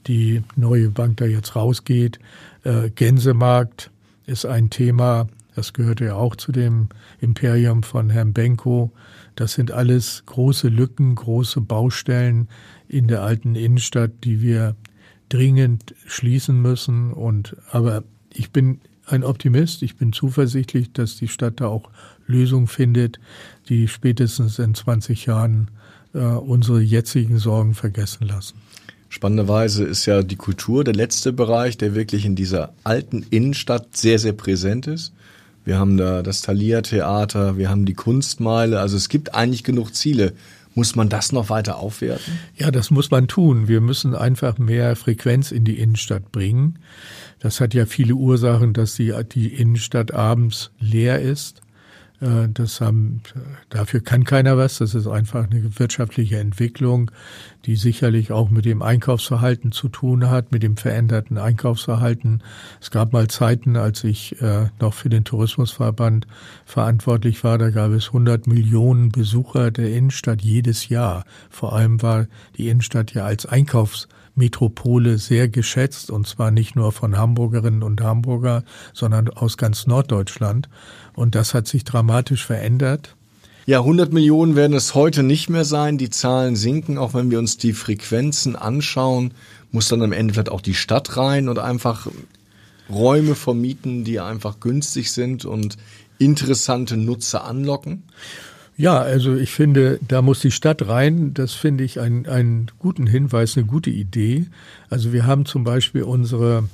die 0.09 0.43
neue 0.57 0.91
Bank 0.91 1.19
da 1.19 1.25
jetzt 1.25 1.55
rausgeht. 1.55 2.19
Äh, 2.65 2.91
Gänsemarkt 2.91 3.91
ist 4.27 4.45
ein 4.45 4.71
Thema, 4.71 5.29
das 5.55 5.73
gehört 5.73 6.01
ja 6.01 6.15
auch 6.15 6.37
zu 6.37 6.53
dem 6.53 6.89
Imperium 7.21 7.83
von 7.83 8.11
Herrn 8.11 8.33
Benko. 8.33 8.93
Das 9.37 9.53
sind 9.53 9.71
alles 9.71 10.25
große 10.27 10.69
Lücken, 10.69 11.15
große 11.15 11.61
Baustellen 11.61 12.49
in 12.89 13.07
der 13.07 13.23
alten 13.23 13.55
Innenstadt, 13.55 14.11
die 14.25 14.43
wir 14.43 14.75
dringend 15.29 15.95
schließen 16.07 16.61
müssen. 16.61 17.13
Und 17.13 17.57
aber 17.71 18.03
ich 18.39 18.51
bin 18.51 18.81
ein 19.07 19.25
Optimist. 19.25 19.83
Ich 19.83 19.97
bin 19.97 20.13
zuversichtlich, 20.13 20.93
dass 20.93 21.17
die 21.17 21.29
Stadt 21.29 21.61
da 21.61 21.69
auch 21.69 21.91
Lösungen 22.27 22.67
findet, 22.67 23.19
die 23.69 23.89
spätestens 23.89 24.59
in 24.59 24.75
20 24.75 25.27
Jahren 25.27 25.71
äh, 26.13 26.19
unsere 26.19 26.81
jetzigen 26.81 27.39
Sorgen 27.39 27.75
vergessen 27.75 28.27
lassen. 28.27 28.57
Spannenderweise 29.09 29.85
ist 29.85 30.07
ja 30.07 30.23
die 30.23 30.37
Kultur 30.37 30.83
der 30.83 30.95
letzte 30.95 31.33
Bereich, 31.33 31.79
der 31.79 31.95
wirklich 31.95 32.25
in 32.25 32.35
dieser 32.35 32.75
alten 32.83 33.25
Innenstadt 33.31 33.97
sehr, 33.97 34.19
sehr 34.19 34.33
präsent 34.33 34.89
ist. 34.89 35.13
Wir 35.65 35.79
haben 35.79 35.97
da 35.97 36.23
das 36.23 36.43
Thalia-Theater, 36.43 37.57
wir 37.57 37.71
haben 37.71 37.87
die 37.87 37.95
Kunstmeile. 37.95 38.81
Also 38.81 38.97
es 38.97 39.09
gibt 39.09 39.35
eigentlich 39.35 39.65
genug 39.65 39.95
Ziele. 39.95 40.33
Muss 40.75 40.95
man 40.95 41.09
das 41.09 41.33
noch 41.33 41.49
weiter 41.49 41.79
aufwerten? 41.79 42.39
Ja, 42.55 42.71
das 42.71 42.91
muss 42.91 43.11
man 43.11 43.29
tun. 43.29 43.67
Wir 43.67 43.81
müssen 43.81 44.15
einfach 44.15 44.59
mehr 44.59 44.95
Frequenz 44.95 45.51
in 45.51 45.65
die 45.65 45.79
Innenstadt 45.79 46.31
bringen. 46.33 46.79
Das 47.39 47.61
hat 47.61 47.75
ja 47.75 47.87
viele 47.87 48.15
Ursachen, 48.15 48.73
dass 48.73 48.95
die, 48.95 49.15
die 49.33 49.49
Innenstadt 49.49 50.13
abends 50.13 50.71
leer 50.79 51.21
ist. 51.21 51.63
Äh, 52.21 52.49
das 52.53 52.81
haben, 52.81 53.23
dafür 53.69 54.01
kann 54.01 54.25
keiner 54.25 54.57
was. 54.57 54.79
Das 54.79 54.95
ist 54.95 55.07
einfach 55.07 55.51
eine 55.51 55.79
wirtschaftliche 55.79 56.39
Entwicklung, 56.39 57.11
die 57.67 57.77
sicherlich 57.77 58.33
auch 58.33 58.51
mit 58.51 58.65
dem 58.65 58.83
Einkaufsverhalten 58.83 59.73
zu 59.73 59.89
tun 59.89 60.31
hat, 60.31 60.53
mit 60.53 60.63
dem 60.63 60.77
veränderten 60.77 61.39
Einkaufsverhalten. 61.39 62.43
Es 62.81 62.91
gab 62.91 63.13
mal 63.13 63.29
Zeiten, 63.29 63.77
als 63.77 64.05
ich 64.05 64.41
äh, 64.41 64.69
noch 64.81 64.95
für 64.95 65.09
den 65.09 65.25
Tourismusverband 65.25 66.27
verantwortlich 66.65 67.43
war, 67.45 67.59
da 67.59 67.71
gab 67.71 67.91
es 67.93 68.09
100 68.09 68.47
Millionen 68.47 69.11
Besucher 69.11 69.71
der 69.71 69.93
Innenstadt 69.95 70.43
jedes 70.43 70.89
Jahr. 70.89 71.25
Vor 71.51 71.75
allem 71.75 72.01
war 72.03 72.27
die 72.57 72.69
Innenstadt 72.69 73.13
ja 73.15 73.25
als 73.25 73.47
Einkaufs 73.47 74.09
Metropole 74.37 75.19
sehr 75.19 75.49
geschätzt 75.49 76.11
und 76.11 76.27
zwar 76.27 76.51
nicht 76.51 76.77
nur 76.77 76.93
von 76.93 77.17
Hamburgerinnen 77.17 77.83
und 77.83 78.01
Hamburger, 78.01 78.63
sondern 78.93 79.29
aus 79.29 79.57
ganz 79.57 79.87
Norddeutschland. 79.87 80.69
Und 81.15 81.35
das 81.35 81.55
hat 81.55 81.67
sich 81.67 81.85
dramatisch 81.85 82.45
verändert. 82.45 83.17
Ja, 83.65 83.81
100 83.81 84.13
Millionen 84.13 84.55
werden 84.55 84.77
es 84.77 84.95
heute 84.95 85.25
nicht 85.25 85.49
mehr 85.49 85.65
sein. 85.65 85.99
Die 85.99 86.11
Zahlen 86.11 86.55
sinken, 86.55 86.99
auch 86.99 87.15
wenn 87.15 87.33
wir 87.33 87.41
uns 87.41 87.57
die 87.57 87.73
Frequenzen 87.73 88.55
anschauen, 88.55 89.33
muss 89.73 89.89
dann 89.89 90.03
am 90.03 90.13
Ende 90.13 90.35
vielleicht 90.35 90.51
auch 90.51 90.61
die 90.61 90.75
Stadt 90.75 91.17
rein 91.17 91.49
und 91.49 91.59
einfach 91.59 92.07
Räume 92.89 93.35
vermieten, 93.35 94.05
die 94.05 94.21
einfach 94.21 94.61
günstig 94.61 95.11
sind 95.11 95.45
und 95.45 95.77
interessante 96.19 96.97
Nutzer 96.97 97.45
anlocken. 97.45 98.05
Ja, 98.79 98.99
also 98.99 99.35
ich 99.35 99.53
finde, 99.53 99.99
da 100.07 100.21
muss 100.21 100.41
die 100.41 100.51
Stadt 100.51 100.87
rein. 100.87 101.33
Das 101.33 101.55
finde 101.55 101.85
ich 101.85 101.99
einen, 101.99 102.27
einen 102.27 102.71
guten 102.79 103.07
Hinweis, 103.07 103.57
eine 103.57 103.67
gute 103.67 103.91
Idee. 103.91 104.47
Also 104.91 105.15
wir 105.15 105.25
haben 105.25 105.47
zum 105.47 105.65
Beispiel 105.65 106.03
unsere, 106.03 106.69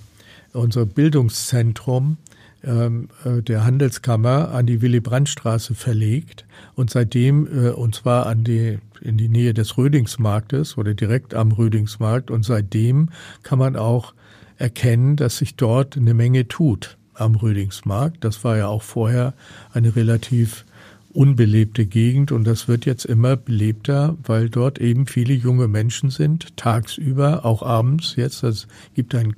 unser 0.53 0.85
Bildungszentrum 0.85 2.17
ähm, 2.65 3.09
äh, 3.25 3.41
der 3.41 3.65
Handelskammer 3.65 4.51
an 4.53 4.67
die 4.67 4.83
Willy-Brandt-Straße 4.83 5.77
verlegt 5.77 6.45
und 6.75 6.91
seitdem, 6.91 7.47
äh, 7.47 7.71
und 7.71 7.95
zwar 7.95 8.27
an 8.27 8.43
die, 8.43 8.79
in 9.01 9.17
die 9.17 9.29
Nähe 9.29 9.55
des 9.55 9.79
Rödingsmarktes 9.79 10.77
oder 10.77 10.95
direkt 10.95 11.35
am 11.35 11.53
Rödingsmarkt 11.53 12.33
und 12.33 12.45
seitdem 12.45 13.11
kann 13.45 13.61
man 13.61 13.77
auch 13.77 14.13
erkennen, 14.59 15.15
dass 15.15 15.39
sich 15.39 15.55
dort 15.55 15.97
eine 15.97 16.15
Menge 16.15 16.49
tut 16.49 16.97
am 17.15 17.37
Rödingsmarkt. 17.37 18.25
Das 18.25 18.43
war 18.43 18.57
ja 18.57 18.67
auch 18.67 18.83
vorher 18.83 19.35
eine 19.73 19.95
relativ 19.95 20.65
unbelebte 21.15 21.87
Gegend 21.87 22.33
und 22.33 22.45
das 22.45 22.69
wird 22.69 22.87
jetzt 22.87 23.05
immer 23.05 23.37
belebter, 23.37 24.17
weil 24.25 24.49
dort 24.49 24.79
eben 24.79 25.07
viele 25.07 25.35
junge 25.35 25.69
Menschen 25.69 26.11
sind, 26.11 26.57
tagsüber, 26.57 27.45
auch 27.45 27.63
abends 27.63 28.17
jetzt. 28.17 28.43
Es 28.43 28.67
gibt 28.95 29.15
ein 29.15 29.35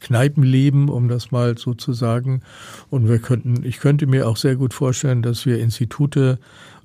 Kneipenleben, 0.00 0.88
um 0.88 1.08
das 1.08 1.30
mal 1.30 1.58
so 1.58 1.74
zu 1.74 1.92
sagen. 1.92 2.40
Und 2.88 3.08
wir 3.08 3.18
könnten, 3.18 3.64
ich 3.64 3.80
könnte 3.80 4.06
mir 4.06 4.28
auch 4.28 4.36
sehr 4.36 4.56
gut 4.56 4.74
vorstellen, 4.74 5.22
dass 5.22 5.46
wir 5.46 5.60
Institute 5.60 6.38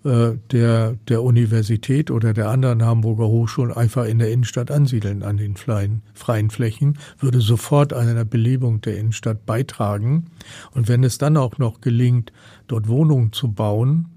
äh, 0.03 0.33
der, 0.51 0.97
der 1.07 1.23
Universität 1.23 2.11
oder 2.11 2.33
der 2.33 2.49
anderen 2.49 2.83
Hamburger 2.83 3.27
Hochschulen 3.27 3.71
einfach 3.71 4.05
in 4.05 4.19
der 4.19 4.31
Innenstadt 4.31 4.69
ansiedeln 4.69 5.23
an 5.23 5.37
den 5.37 5.55
freien, 5.55 6.01
freien 6.13 6.49
Flächen, 6.49 6.99
würde 7.19 7.41
sofort 7.41 7.93
einer 7.93 8.25
Belebung 8.25 8.81
der 8.81 8.97
Innenstadt 8.97 9.45
beitragen. 9.45 10.27
Und 10.71 10.89
wenn 10.89 11.03
es 11.03 11.17
dann 11.17 11.37
auch 11.37 11.57
noch 11.57 11.81
gelingt, 11.81 12.31
dort 12.67 12.87
Wohnungen 12.87 13.31
zu 13.31 13.51
bauen, 13.51 14.09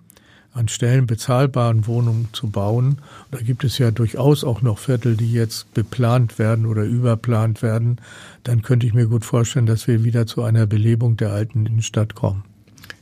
an 0.53 0.69
Stellen 0.69 1.07
bezahlbaren 1.07 1.87
Wohnungen 1.87 2.29
zu 2.33 2.49
bauen. 2.49 2.99
Da 3.31 3.39
gibt 3.39 3.65
es 3.65 3.79
ja 3.79 3.91
durchaus 3.91 4.45
auch 4.45 4.63
noch 4.63 4.79
Viertel, 4.79 5.17
die 5.17 5.33
jetzt 5.33 5.73
beplant 5.75 6.39
werden 6.39 6.67
oder 6.67 6.85
überplant 6.85 7.63
werden. 7.63 8.01
Dann 8.45 8.63
könnte 8.63 8.87
ich 8.87 8.95
mir 8.95 9.07
gut 9.07 9.25
vorstellen, 9.25 9.67
dass 9.67 9.87
wir 9.87 10.05
wieder 10.05 10.27
zu 10.27 10.43
einer 10.43 10.67
Belebung 10.67 11.17
der 11.17 11.33
alten 11.33 11.67
Innenstadt 11.67 12.15
kommen. 12.15 12.45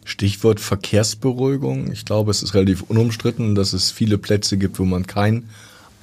Stichwort 0.05 0.61
Verkehrsberuhigung. 0.61 1.91
Ich 1.91 2.05
glaube, 2.05 2.31
es 2.31 2.43
ist 2.43 2.55
relativ 2.55 2.83
unumstritten, 2.83 3.55
dass 3.55 3.73
es 3.73 3.91
viele 3.91 4.19
Plätze 4.19 4.57
gibt, 4.57 4.79
wo 4.79 4.85
man 4.85 5.07
keinen 5.07 5.49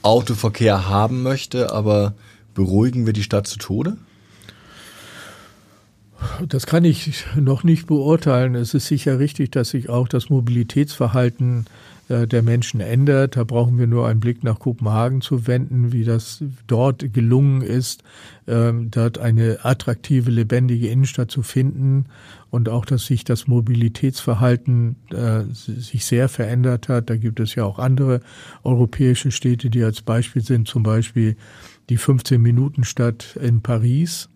Autoverkehr 0.02 0.90
haben 0.90 1.24
möchte. 1.24 1.72
Aber 1.72 2.14
beruhigen 2.54 3.06
wir 3.06 3.14
die 3.14 3.24
Stadt 3.24 3.48
zu 3.48 3.58
Tode? 3.58 3.98
Das 6.48 6.66
kann 6.66 6.86
ich 6.86 7.26
noch 7.36 7.64
nicht 7.64 7.88
beurteilen. 7.88 8.56
Es 8.56 8.74
ist 8.74 8.88
sicher 8.88 9.20
richtig, 9.20 9.52
dass 9.52 9.70
sich 9.70 9.90
auch 9.90 10.08
das 10.08 10.30
Mobilitätsverhalten 10.30 11.66
äh, 12.10 12.28
der 12.28 12.44
Menschen 12.44 12.82
ändert. 12.82 13.38
Da 13.38 13.44
brauchen 13.44 13.78
wir 13.78 13.88
nur 13.88 14.08
einen 14.08 14.20
Blick 14.20 14.44
nach 14.44 14.60
Kopenhagen 14.60 15.22
zu 15.22 15.48
wenden, 15.48 15.92
wie 15.92 16.04
das 16.04 16.44
dort 16.68 17.14
gelungen 17.14 17.62
ist, 17.62 18.04
ähm, 18.48 18.92
dort 18.92 19.18
eine 19.18 19.64
attraktive, 19.64 20.30
lebendige 20.30 20.88
Innenstadt 20.88 21.32
zu 21.32 21.44
finden 21.44 22.06
und 22.50 22.70
auch, 22.70 22.86
dass 22.86 23.06
sich 23.06 23.24
das 23.24 23.48
Mobilitätsverhalten 23.48 24.98
äh, 25.12 25.44
sich 25.54 26.06
sehr 26.06 26.30
verändert 26.30 26.90
hat. 26.90 27.10
Da 27.10 27.16
gibt 27.16 27.40
es 27.40 27.56
ja 27.56 27.64
auch 27.64 27.80
andere 27.80 28.22
europäische 28.64 29.32
Städte, 29.32 29.70
die 29.70 29.84
als 29.84 30.02
Beispiel 30.02 30.44
sind, 30.44 30.68
zum 30.68 30.84
Beispiel 30.84 31.38
die 31.90 31.98
15-Minuten-Stadt 31.98 33.38
in 33.42 33.62
Paris 33.62 34.30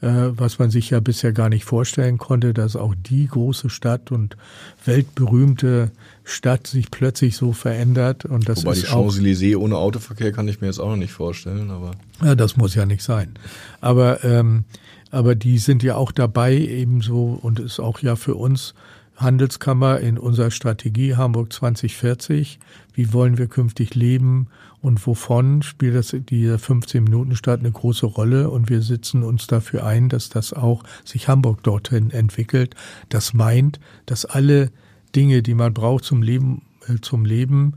was 0.00 0.58
man 0.58 0.70
sich 0.70 0.90
ja 0.90 1.00
bisher 1.00 1.32
gar 1.32 1.48
nicht 1.48 1.64
vorstellen 1.64 2.18
konnte, 2.18 2.54
dass 2.54 2.76
auch 2.76 2.94
die 2.94 3.26
große 3.26 3.68
Stadt 3.68 4.12
und 4.12 4.36
weltberühmte 4.84 5.90
Stadt 6.24 6.66
sich 6.66 6.90
plötzlich 6.90 7.36
so 7.36 7.52
verändert. 7.52 8.24
Und 8.24 8.48
das 8.48 8.64
Wobei 8.64 8.72
ist 8.72 8.82
die 8.82 8.86
Champs-Élysées 8.86 9.56
ohne 9.56 9.76
Autoverkehr 9.76 10.30
kann 10.30 10.46
ich 10.46 10.60
mir 10.60 10.68
jetzt 10.68 10.78
auch 10.78 10.90
noch 10.90 10.96
nicht 10.96 11.12
vorstellen. 11.12 11.70
Aber 11.70 11.92
ja, 12.22 12.34
das 12.34 12.56
muss 12.56 12.74
ja 12.74 12.86
nicht 12.86 13.02
sein. 13.02 13.34
Aber 13.80 14.22
ähm, 14.24 14.64
aber 15.10 15.34
die 15.34 15.58
sind 15.58 15.82
ja 15.82 15.96
auch 15.96 16.12
dabei 16.12 16.56
ebenso 16.56 17.38
und 17.40 17.60
ist 17.60 17.80
auch 17.80 18.00
ja 18.00 18.14
für 18.16 18.34
uns 18.34 18.74
Handelskammer 19.16 19.98
in 20.00 20.18
unserer 20.18 20.50
Strategie 20.50 21.16
Hamburg 21.16 21.52
2040. 21.52 22.58
Wie 22.94 23.12
wollen 23.12 23.38
wir 23.38 23.46
künftig 23.46 23.94
leben 23.94 24.48
und 24.80 25.04
wovon 25.06 25.62
spielt 25.62 25.96
das 25.96 26.14
die 26.14 26.56
15 26.56 27.02
Minuten 27.02 27.34
Stadt 27.34 27.60
eine 27.60 27.72
große 27.72 28.06
Rolle 28.06 28.50
und 28.50 28.68
wir 28.68 28.82
sitzen 28.82 29.22
uns 29.22 29.46
dafür 29.46 29.84
ein, 29.84 30.08
dass 30.08 30.28
das 30.28 30.52
auch 30.52 30.84
sich 31.04 31.28
Hamburg 31.28 31.62
dorthin 31.62 32.10
entwickelt. 32.10 32.74
Das 33.08 33.34
meint, 33.34 33.80
dass 34.06 34.24
alle 34.24 34.70
Dinge, 35.16 35.42
die 35.42 35.54
man 35.54 35.74
braucht 35.74 36.04
zum 36.04 36.22
Leben, 36.22 36.62
äh, 36.86 37.00
zum 37.00 37.24
Leben 37.24 37.74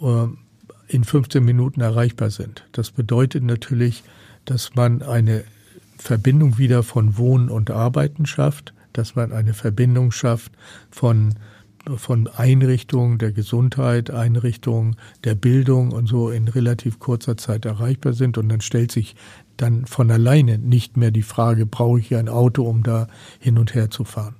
äh, 0.00 0.26
in 0.88 1.04
15 1.04 1.44
Minuten 1.44 1.80
erreichbar 1.80 2.30
sind. 2.30 2.66
Das 2.72 2.90
bedeutet 2.90 3.44
natürlich, 3.44 4.02
dass 4.46 4.74
man 4.74 5.02
eine 5.02 5.44
Verbindung 5.98 6.56
wieder 6.56 6.82
von 6.82 7.18
Wohnen 7.18 7.50
und 7.50 7.70
Arbeiten 7.70 8.24
schafft, 8.24 8.72
dass 8.94 9.14
man 9.14 9.32
eine 9.32 9.52
Verbindung 9.52 10.12
schafft 10.12 10.52
von 10.90 11.34
von 11.96 12.26
Einrichtungen 12.28 13.18
der 13.18 13.32
Gesundheit, 13.32 14.10
Einrichtungen 14.10 14.96
der 15.24 15.34
Bildung 15.34 15.92
und 15.92 16.06
so 16.06 16.30
in 16.30 16.48
relativ 16.48 16.98
kurzer 16.98 17.36
Zeit 17.36 17.64
erreichbar 17.64 18.12
sind. 18.12 18.38
Und 18.38 18.48
dann 18.48 18.60
stellt 18.60 18.92
sich 18.92 19.16
dann 19.56 19.86
von 19.86 20.10
alleine 20.10 20.58
nicht 20.58 20.96
mehr 20.96 21.10
die 21.10 21.22
Frage, 21.22 21.66
brauche 21.66 22.00
ich 22.00 22.14
ein 22.14 22.28
Auto, 22.28 22.62
um 22.64 22.82
da 22.82 23.08
hin 23.38 23.58
und 23.58 23.74
her 23.74 23.90
zu 23.90 24.04
fahren. 24.04 24.36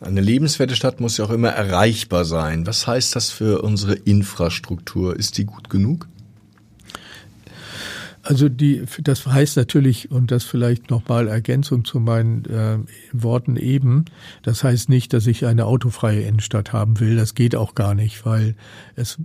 Eine 0.00 0.22
lebenswerte 0.22 0.76
Stadt 0.76 1.00
muss 1.00 1.18
ja 1.18 1.26
auch 1.26 1.30
immer 1.30 1.50
erreichbar 1.50 2.24
sein. 2.24 2.66
Was 2.66 2.86
heißt 2.86 3.14
das 3.14 3.30
für 3.30 3.62
unsere 3.62 3.94
Infrastruktur? 3.94 5.14
Ist 5.14 5.36
die 5.36 5.44
gut 5.44 5.68
genug? 5.68 6.08
Also 8.22 8.48
die, 8.48 8.84
das 9.00 9.26
heißt 9.26 9.56
natürlich, 9.56 10.10
und 10.10 10.30
das 10.30 10.44
vielleicht 10.44 10.90
nochmal 10.90 11.28
Ergänzung 11.28 11.84
zu 11.84 12.00
meinen 12.00 12.44
äh, 12.44 12.78
Worten 13.12 13.56
eben, 13.56 14.04
das 14.42 14.62
heißt 14.62 14.90
nicht, 14.90 15.12
dass 15.14 15.26
ich 15.26 15.46
eine 15.46 15.64
autofreie 15.64 16.22
Innenstadt 16.22 16.72
haben 16.72 17.00
will. 17.00 17.16
Das 17.16 17.34
geht 17.34 17.56
auch 17.56 17.74
gar 17.74 17.94
nicht, 17.94 18.26
weil 18.26 18.56
es 18.94 19.18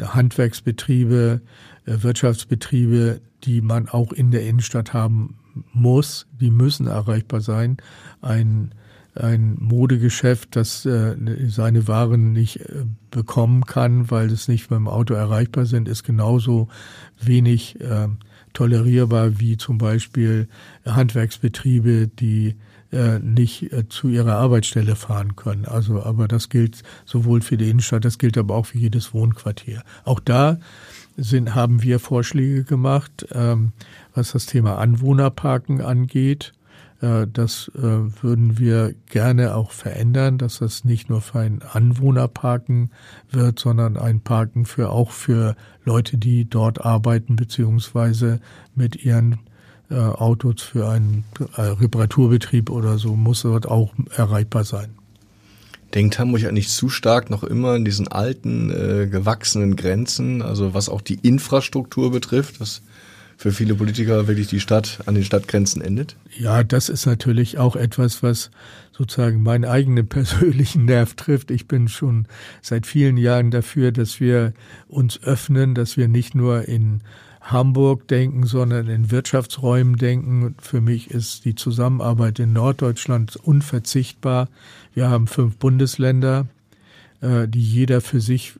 Handwerksbetriebe, 0.00 1.42
äh, 1.84 2.02
Wirtschaftsbetriebe, 2.02 3.20
die 3.44 3.60
man 3.60 3.88
auch 3.88 4.12
in 4.12 4.30
der 4.30 4.46
Innenstadt 4.46 4.94
haben 4.94 5.36
muss, 5.72 6.26
die 6.40 6.50
müssen 6.50 6.86
erreichbar 6.86 7.40
sein. 7.40 7.76
Ein 8.22 8.72
ein 9.14 9.56
Modegeschäft, 9.58 10.54
das 10.54 10.86
äh, 10.86 11.16
seine 11.48 11.88
Waren 11.88 12.32
nicht 12.32 12.60
äh, 12.60 12.84
bekommen 13.10 13.64
kann, 13.64 14.10
weil 14.10 14.30
es 14.30 14.46
nicht 14.48 14.70
mit 14.70 14.78
dem 14.78 14.86
Auto 14.86 15.14
erreichbar 15.14 15.66
sind, 15.66 15.88
ist 15.88 16.04
genauso 16.04 16.68
wenig 17.20 17.80
äh, 17.80 18.08
tolerierbar 18.58 19.38
wie 19.38 19.56
zum 19.56 19.78
Beispiel 19.78 20.48
Handwerksbetriebe, 20.84 22.08
die 22.08 22.56
äh, 22.90 23.20
nicht 23.20 23.72
äh, 23.72 23.88
zu 23.88 24.08
ihrer 24.08 24.34
Arbeitsstelle 24.34 24.96
fahren 24.96 25.36
können. 25.36 25.64
Also, 25.64 26.02
aber 26.02 26.26
das 26.26 26.48
gilt 26.48 26.82
sowohl 27.04 27.40
für 27.40 27.56
die 27.56 27.70
Innenstadt, 27.70 28.04
das 28.04 28.18
gilt 28.18 28.36
aber 28.36 28.56
auch 28.56 28.66
für 28.66 28.78
jedes 28.78 29.14
Wohnquartier. 29.14 29.84
Auch 30.04 30.18
da 30.18 30.58
sind, 31.16 31.54
haben 31.54 31.84
wir 31.84 32.00
Vorschläge 32.00 32.64
gemacht, 32.64 33.28
ähm, 33.30 33.70
was 34.12 34.32
das 34.32 34.46
Thema 34.46 34.78
Anwohnerparken 34.78 35.80
angeht. 35.80 36.52
Äh, 37.00 37.26
das 37.32 37.70
äh, 37.76 37.80
würden 37.80 38.58
wir 38.58 38.94
gerne 39.06 39.54
auch 39.54 39.70
verändern, 39.70 40.38
dass 40.38 40.58
das 40.58 40.84
nicht 40.84 41.08
nur 41.08 41.20
für 41.20 41.40
ein 41.40 41.62
Anwohnerparken 41.62 42.90
wird, 43.30 43.58
sondern 43.58 43.96
ein 43.96 44.20
Parken 44.20 44.66
für 44.66 44.90
auch 44.90 45.10
für 45.10 45.56
Leute, 45.84 46.18
die 46.18 46.48
dort 46.48 46.84
arbeiten 46.84 47.36
beziehungsweise 47.36 48.40
mit 48.74 49.04
ihren 49.04 49.38
äh, 49.90 49.94
Autos 49.94 50.62
für 50.62 50.88
einen 50.88 51.24
Reparaturbetrieb 51.56 52.70
oder 52.70 52.98
so 52.98 53.16
muss 53.16 53.42
dort 53.42 53.66
auch 53.66 53.94
erreichbar 54.14 54.64
sein. 54.64 54.90
Denkt 55.94 56.18
Hamburg 56.18 56.44
eigentlich 56.44 56.68
zu 56.68 56.90
stark 56.90 57.30
noch 57.30 57.42
immer 57.42 57.74
in 57.74 57.86
diesen 57.86 58.08
alten, 58.08 58.70
äh, 58.70 59.06
gewachsenen 59.06 59.74
Grenzen, 59.74 60.42
also 60.42 60.74
was 60.74 60.90
auch 60.90 61.00
die 61.00 61.18
Infrastruktur 61.22 62.10
betrifft, 62.10 62.60
was 62.60 62.82
für 63.38 63.52
viele 63.52 63.76
Politiker 63.76 64.26
wirklich 64.26 64.48
die 64.48 64.58
Stadt 64.58 64.98
an 65.06 65.14
den 65.14 65.22
Stadtgrenzen 65.22 65.80
endet? 65.80 66.16
Ja, 66.36 66.64
das 66.64 66.88
ist 66.88 67.06
natürlich 67.06 67.56
auch 67.56 67.76
etwas, 67.76 68.20
was 68.20 68.50
sozusagen 68.90 69.44
meinen 69.44 69.64
eigenen 69.64 70.08
persönlichen 70.08 70.84
Nerv 70.86 71.14
trifft. 71.14 71.52
Ich 71.52 71.68
bin 71.68 71.86
schon 71.86 72.26
seit 72.62 72.84
vielen 72.84 73.16
Jahren 73.16 73.52
dafür, 73.52 73.92
dass 73.92 74.18
wir 74.18 74.54
uns 74.88 75.22
öffnen, 75.22 75.76
dass 75.76 75.96
wir 75.96 76.08
nicht 76.08 76.34
nur 76.34 76.66
in 76.66 77.00
Hamburg 77.40 78.08
denken, 78.08 78.44
sondern 78.44 78.88
in 78.88 79.12
Wirtschaftsräumen 79.12 79.96
denken. 79.96 80.56
Für 80.60 80.80
mich 80.80 81.12
ist 81.12 81.44
die 81.44 81.54
Zusammenarbeit 81.54 82.40
in 82.40 82.52
Norddeutschland 82.52 83.36
unverzichtbar. 83.36 84.48
Wir 84.94 85.08
haben 85.08 85.28
fünf 85.28 85.58
Bundesländer, 85.58 86.48
äh, 87.20 87.46
die 87.46 87.62
jeder 87.62 88.00
für 88.00 88.20
sich 88.20 88.54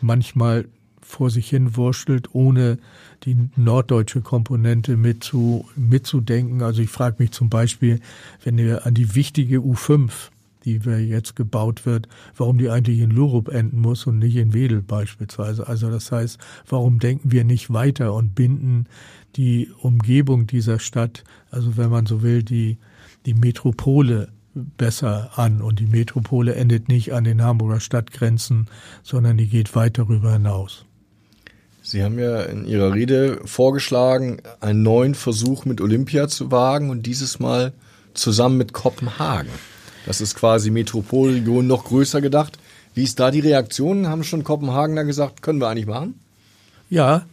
manchmal 0.00 0.64
vor 1.04 1.30
sich 1.30 1.48
hin 1.48 1.76
wurschtelt, 1.76 2.34
ohne 2.34 2.78
die 3.24 3.36
norddeutsche 3.56 4.20
Komponente 4.20 4.96
mit 4.96 5.22
zu, 5.22 5.68
mitzudenken. 5.76 6.62
Also 6.62 6.82
ich 6.82 6.90
frage 6.90 7.16
mich 7.18 7.30
zum 7.30 7.48
Beispiel, 7.48 8.00
wenn 8.42 8.56
wir 8.56 8.86
an 8.86 8.94
die 8.94 9.14
wichtige 9.14 9.58
U5, 9.58 10.10
die 10.64 10.84
wir 10.84 11.04
jetzt 11.04 11.36
gebaut 11.36 11.86
wird, 11.86 12.08
warum 12.36 12.58
die 12.58 12.70
eigentlich 12.70 13.00
in 13.00 13.10
Lurup 13.10 13.48
enden 13.48 13.80
muss 13.80 14.06
und 14.06 14.18
nicht 14.18 14.36
in 14.36 14.54
Wedel 14.54 14.82
beispielsweise. 14.82 15.68
Also 15.68 15.90
das 15.90 16.10
heißt, 16.10 16.38
warum 16.68 16.98
denken 16.98 17.30
wir 17.30 17.44
nicht 17.44 17.72
weiter 17.72 18.14
und 18.14 18.34
binden 18.34 18.86
die 19.36 19.70
Umgebung 19.80 20.46
dieser 20.46 20.78
Stadt, 20.78 21.24
also 21.50 21.76
wenn 21.76 21.90
man 21.90 22.06
so 22.06 22.22
will, 22.22 22.42
die, 22.42 22.78
die 23.26 23.34
Metropole 23.34 24.28
besser 24.54 25.30
an. 25.36 25.60
Und 25.60 25.80
die 25.80 25.86
Metropole 25.86 26.54
endet 26.54 26.88
nicht 26.88 27.12
an 27.12 27.24
den 27.24 27.42
Hamburger 27.42 27.80
Stadtgrenzen, 27.80 28.66
sondern 29.02 29.36
die 29.36 29.48
geht 29.48 29.74
weit 29.74 29.98
darüber 29.98 30.32
hinaus. 30.32 30.86
Sie 31.86 32.02
haben 32.02 32.18
ja 32.18 32.40
in 32.44 32.64
Ihrer 32.64 32.94
Rede 32.94 33.42
vorgeschlagen, 33.44 34.38
einen 34.60 34.82
neuen 34.82 35.14
Versuch 35.14 35.66
mit 35.66 35.82
Olympia 35.82 36.28
zu 36.28 36.50
wagen 36.50 36.88
und 36.88 37.04
dieses 37.04 37.40
Mal 37.40 37.74
zusammen 38.14 38.56
mit 38.56 38.72
Kopenhagen. 38.72 39.50
Das 40.06 40.22
ist 40.22 40.34
quasi 40.34 40.70
Metropolregion 40.70 41.66
noch 41.66 41.84
größer 41.84 42.22
gedacht. 42.22 42.58
Wie 42.94 43.02
ist 43.02 43.20
da 43.20 43.30
die 43.30 43.40
Reaktion? 43.40 44.08
Haben 44.08 44.24
schon 44.24 44.44
Kopenhagener 44.44 45.04
gesagt, 45.04 45.42
können 45.42 45.60
wir 45.60 45.68
eigentlich 45.68 45.86
machen? 45.86 46.14
Ja, 46.88 47.26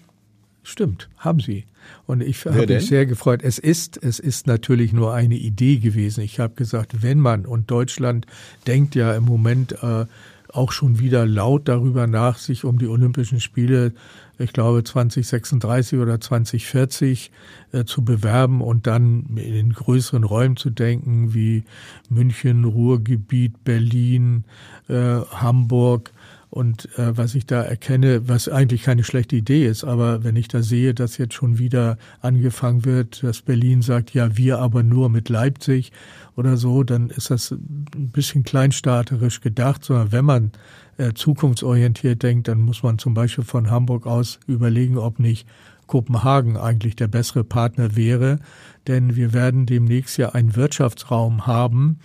stimmt, 0.64 1.08
haben 1.18 1.40
sie. 1.40 1.64
Und 2.06 2.22
ich 2.22 2.44
habe 2.44 2.68
mich 2.68 2.88
sehr 2.88 3.06
gefreut. 3.06 3.44
Es 3.44 3.58
ist, 3.58 4.04
es 4.04 4.20
ist 4.20 4.48
natürlich 4.48 4.92
nur 4.92 5.14
eine 5.14 5.36
Idee 5.36 5.78
gewesen. 5.78 6.26
Ich 6.26 6.42
habe 6.42 6.56
gesagt, 6.56 7.02
wenn 7.02 7.20
man 7.20 7.46
und 7.46 7.72
Deutschland 7.72 8.26
denkt 8.68 8.96
ja 8.96 9.16
im 9.16 9.24
Moment 9.24 9.82
äh, 9.82 10.06
auch 10.54 10.72
schon 10.72 11.00
wieder 11.00 11.26
laut 11.26 11.68
darüber 11.68 12.08
nach, 12.08 12.38
sich 12.38 12.64
um 12.64 12.78
die 12.78 12.88
Olympischen 12.88 13.40
Spiele 13.40 13.94
ich 14.42 14.54
glaube 14.54 14.84
2036 14.84 16.00
oder 16.00 16.20
2040 16.20 17.32
äh, 17.72 17.86
zu 17.86 18.04
bewerben 18.04 18.62
und 18.62 18.88
dann 18.88 19.38
in 19.38 19.74
größeren 19.74 20.24
Räumen 20.24 20.58
zu 20.58 20.70
denken 20.70 21.34
wie 21.34 21.64
München, 22.10 22.66
Ruhrgebiet, 22.66 23.64
Berlin, 23.64 24.44
äh, 24.88 24.94
Hamburg. 25.32 26.12
Und 26.52 26.90
äh, 27.00 27.18
was 27.18 27.34
ich 27.34 27.46
da 27.46 27.62
erkenne, 27.62 28.28
was 28.28 28.50
eigentlich 28.50 28.84
keine 28.84 29.06
schlechte 29.06 29.38
Idee 29.38 29.66
ist, 29.66 29.86
aber 29.86 30.26
wenn 30.26 30.36
ich 30.36 30.50
da 30.50 30.62
sehe, 30.62 30.94
dass 30.94 31.18
jetzt 31.18 31.34
schon 31.34 31.58
wieder 31.58 31.98
angefangen 32.20 32.84
wird, 32.84 33.24
dass 33.24 33.42
Berlin 33.42 33.82
sagt, 33.82 34.14
ja, 34.14 34.36
wir 34.36 34.60
aber 34.60 34.84
nur 34.84 35.08
mit 35.08 35.30
Leipzig 35.30 35.94
oder 36.36 36.58
so, 36.58 36.84
dann 36.84 37.10
ist 37.10 37.32
das 37.32 37.52
ein 37.52 38.10
bisschen 38.12 38.44
kleinstaaterisch 38.44 39.40
gedacht, 39.40 39.86
sondern 39.86 40.12
wenn 40.12 40.26
man 40.26 40.52
äh, 40.98 41.14
zukunftsorientiert 41.14 42.22
denkt, 42.22 42.50
dann 42.50 42.60
muss 42.60 42.84
man 42.84 43.00
zum 43.00 43.14
Beispiel 43.14 43.46
von 43.46 43.72
Hamburg 43.72 44.06
aus 44.06 44.38
überlegen, 44.46 44.98
ob 44.98 45.20
nicht 45.20 45.48
Kopenhagen 45.88 46.58
eigentlich 46.58 46.98
der 46.98 47.08
bessere 47.08 47.46
Partner 47.46 47.96
wäre. 47.96 48.40
Denn 48.88 49.16
wir 49.16 49.32
werden 49.32 49.66
demnächst 49.66 50.18
ja 50.18 50.30
einen 50.30 50.58
Wirtschaftsraum 50.58 51.48
haben, 51.48 52.00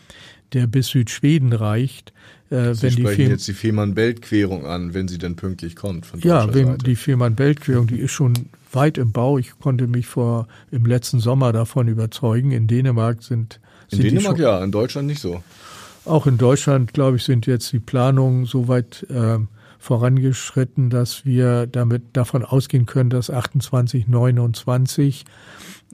der 0.53 0.67
bis 0.67 0.89
Südschweden 0.89 1.53
reicht. 1.53 2.13
Äh, 2.51 2.75
Sie 2.75 2.91
sprechen 2.91 3.25
die 3.25 3.31
jetzt 3.31 3.49
die 3.49 3.53
Fehmarn-Belt-Querung 3.53 4.67
an, 4.67 4.95
wenn 4.95 5.09
sie 5.09 5.19
denn 5.19 5.37
pünktlich 5.37 5.77
kommt. 5.77 6.07
Ja, 6.19 6.53
wenn 6.55 6.79
die 6.79 6.97
Fehmarn-Belt-Querung, 6.97 7.87
die 7.87 7.99
ist 7.99 8.13
schon 8.13 8.35
weit 8.73 8.99
im 8.99 9.13
Bau. 9.13 9.39
Ich 9.39 9.59
konnte 9.59 9.87
mich 9.87 10.07
vor 10.07 10.47
im 10.71 10.87
letzten 10.87 11.19
Sommer 11.19 11.53
davon 11.53 11.89
überzeugen. 11.89 12.53
In 12.53 12.67
Dänemark 12.67 13.23
sind, 13.23 13.61
sind 13.89 14.05
in 14.05 14.15
Dänemark 14.15 14.39
ja, 14.39 14.63
in 14.63 14.71
Deutschland 14.71 15.09
nicht 15.09 15.21
so. 15.21 15.43
Auch 16.05 16.27
in 16.27 16.39
Deutschland, 16.39 16.93
glaube 16.93 17.17
ich, 17.17 17.25
sind 17.25 17.47
jetzt 17.47 17.73
die 17.73 17.81
Planungen 17.81 18.45
so 18.45 18.69
weit 18.69 19.05
äh, 19.11 19.39
vorangeschritten, 19.81 20.89
dass 20.89 21.25
wir 21.25 21.67
damit 21.67 22.03
davon 22.13 22.45
ausgehen 22.45 22.87
können, 22.87 23.11
dass 23.11 23.29
28, 23.29 24.07
29 24.07 25.25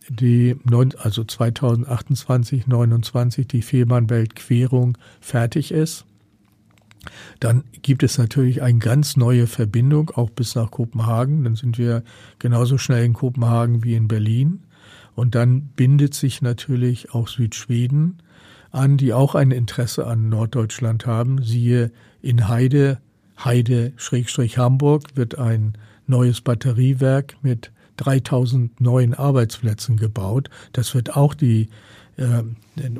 die, 0.08 0.56
also 0.98 1.24
2028, 1.24 2.66
29 2.66 3.46
die 3.46 3.62
Fehmarnbelt-Querung 3.62 4.98
fertig 5.20 5.72
ist. 5.72 6.04
Dann 7.40 7.64
gibt 7.82 8.02
es 8.02 8.18
natürlich 8.18 8.62
eine 8.62 8.78
ganz 8.78 9.16
neue 9.16 9.46
Verbindung, 9.46 10.10
auch 10.10 10.30
bis 10.30 10.54
nach 10.54 10.70
Kopenhagen. 10.70 11.44
Dann 11.44 11.56
sind 11.56 11.78
wir 11.78 12.02
genauso 12.38 12.78
schnell 12.78 13.04
in 13.04 13.12
Kopenhagen 13.12 13.82
wie 13.84 13.94
in 13.94 14.08
Berlin. 14.08 14.62
Und 15.14 15.34
dann 15.34 15.62
bindet 15.76 16.14
sich 16.14 16.42
natürlich 16.42 17.12
auch 17.12 17.28
Südschweden 17.28 18.22
an, 18.70 18.96
die 18.96 19.12
auch 19.12 19.34
ein 19.34 19.50
Interesse 19.50 20.06
an 20.06 20.28
Norddeutschland 20.28 21.06
haben. 21.06 21.42
Siehe 21.42 21.92
in 22.22 22.48
Heide, 22.48 22.98
Heide 23.44 23.92
Schrägstrich 23.96 24.58
Hamburg 24.58 25.16
wird 25.16 25.38
ein 25.38 25.74
neues 26.06 26.40
Batteriewerk 26.40 27.36
mit 27.42 27.70
3000 27.96 28.80
neuen 28.80 29.14
Arbeitsplätzen 29.14 29.96
gebaut. 29.96 30.48
Das 30.72 30.94
wird 30.94 31.16
auch 31.16 31.34
die 31.34 31.68
äh, 32.16 32.42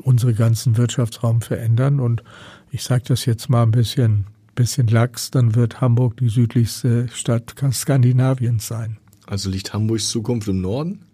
unsere 0.01 0.33
ganzen 0.33 0.77
Wirtschaftsraum 0.77 1.41
verändern. 1.41 1.99
Und 1.99 2.23
ich 2.73 2.83
sage 2.83 3.03
das 3.07 3.25
jetzt 3.25 3.49
mal 3.49 3.61
ein 3.61 3.71
bisschen, 3.71 4.25
bisschen 4.55 4.87
lax, 4.87 5.29
dann 5.29 5.53
wird 5.53 5.79
Hamburg 5.79 6.17
die 6.17 6.27
südlichste 6.27 7.07
Stadt 7.09 7.53
Skandinaviens 7.71 8.67
sein. 8.67 8.97
Also 9.27 9.51
liegt 9.51 9.73
Hamburgs 9.73 10.09
Zukunft 10.09 10.47
im 10.47 10.61
Norden? 10.61 11.05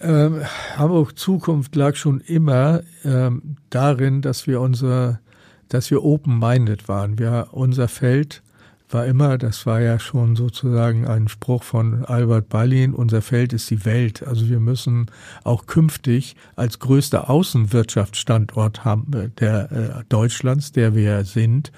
Ähm, 0.00 0.42
Hamburg 0.76 1.16
Zukunft 1.16 1.76
lag 1.76 1.94
schon 1.94 2.20
immer 2.20 2.82
ähm, 3.04 3.56
darin, 3.70 4.22
dass 4.22 4.48
wir 4.48 4.60
unser, 4.60 5.20
dass 5.68 5.88
wir 5.92 6.02
open-minded 6.02 6.88
waren. 6.88 7.16
Wir, 7.16 7.48
unser 7.52 7.86
Feld 7.86 8.42
war 8.90 9.06
immer, 9.06 9.38
das 9.38 9.66
war 9.66 9.80
ja 9.80 9.98
schon 9.98 10.36
sozusagen 10.36 11.06
ein 11.06 11.28
Spruch 11.28 11.62
von 11.62 12.04
Albert 12.04 12.48
Ballin, 12.48 12.94
unser 12.94 13.22
Feld 13.22 13.52
ist 13.52 13.70
die 13.70 13.84
Welt. 13.84 14.26
Also 14.26 14.48
wir 14.48 14.60
müssen 14.60 15.06
auch 15.44 15.66
künftig 15.66 16.36
als 16.56 16.78
größter 16.78 17.28
Außenwirtschaftsstandort 17.28 18.84
haben, 18.84 19.12
äh, 19.12 19.28
der 19.38 19.72
äh, 19.72 20.04
Deutschlands, 20.08 20.72
der 20.72 20.94
wir 20.94 21.24
sind, 21.24 21.72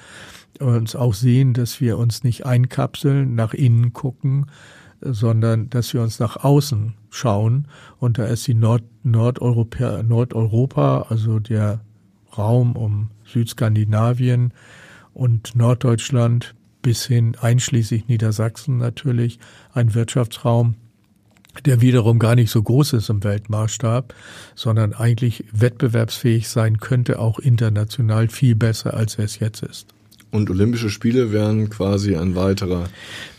uns 0.60 0.94
auch 0.94 1.14
sehen, 1.14 1.54
dass 1.54 1.80
wir 1.80 1.98
uns 1.98 2.22
nicht 2.22 2.46
einkapseln, 2.46 3.34
nach 3.34 3.54
innen 3.54 3.92
gucken, 3.92 4.46
sondern 5.00 5.70
dass 5.70 5.94
wir 5.94 6.02
uns 6.02 6.18
nach 6.18 6.36
außen 6.36 6.94
schauen. 7.08 7.66
Und 7.98 8.18
da 8.18 8.26
ist 8.26 8.46
die 8.46 8.54
Nord 8.54 8.82
Nordeuropa, 9.02 10.02
Nordeuropa, 10.02 11.06
also 11.08 11.38
der 11.38 11.80
Raum 12.36 12.76
um 12.76 13.10
Südskandinavien 13.24 14.52
und 15.14 15.56
Norddeutschland 15.56 16.54
bis 16.82 17.06
hin 17.06 17.36
einschließlich 17.40 18.08
Niedersachsen 18.08 18.78
natürlich 18.78 19.38
ein 19.72 19.94
Wirtschaftsraum, 19.94 20.74
der 21.64 21.80
wiederum 21.80 22.18
gar 22.18 22.34
nicht 22.34 22.50
so 22.50 22.62
groß 22.62 22.94
ist 22.94 23.10
im 23.10 23.24
Weltmaßstab, 23.24 24.14
sondern 24.54 24.92
eigentlich 24.92 25.44
wettbewerbsfähig 25.52 26.48
sein 26.48 26.78
könnte, 26.78 27.18
auch 27.18 27.38
international 27.38 28.28
viel 28.28 28.54
besser, 28.54 28.94
als 28.94 29.16
er 29.16 29.24
es 29.24 29.38
jetzt 29.38 29.62
ist. 29.62 29.88
Und 30.30 30.48
Olympische 30.48 30.90
Spiele 30.90 31.32
wären 31.32 31.70
quasi 31.70 32.14
ein 32.14 32.36
weiterer. 32.36 32.88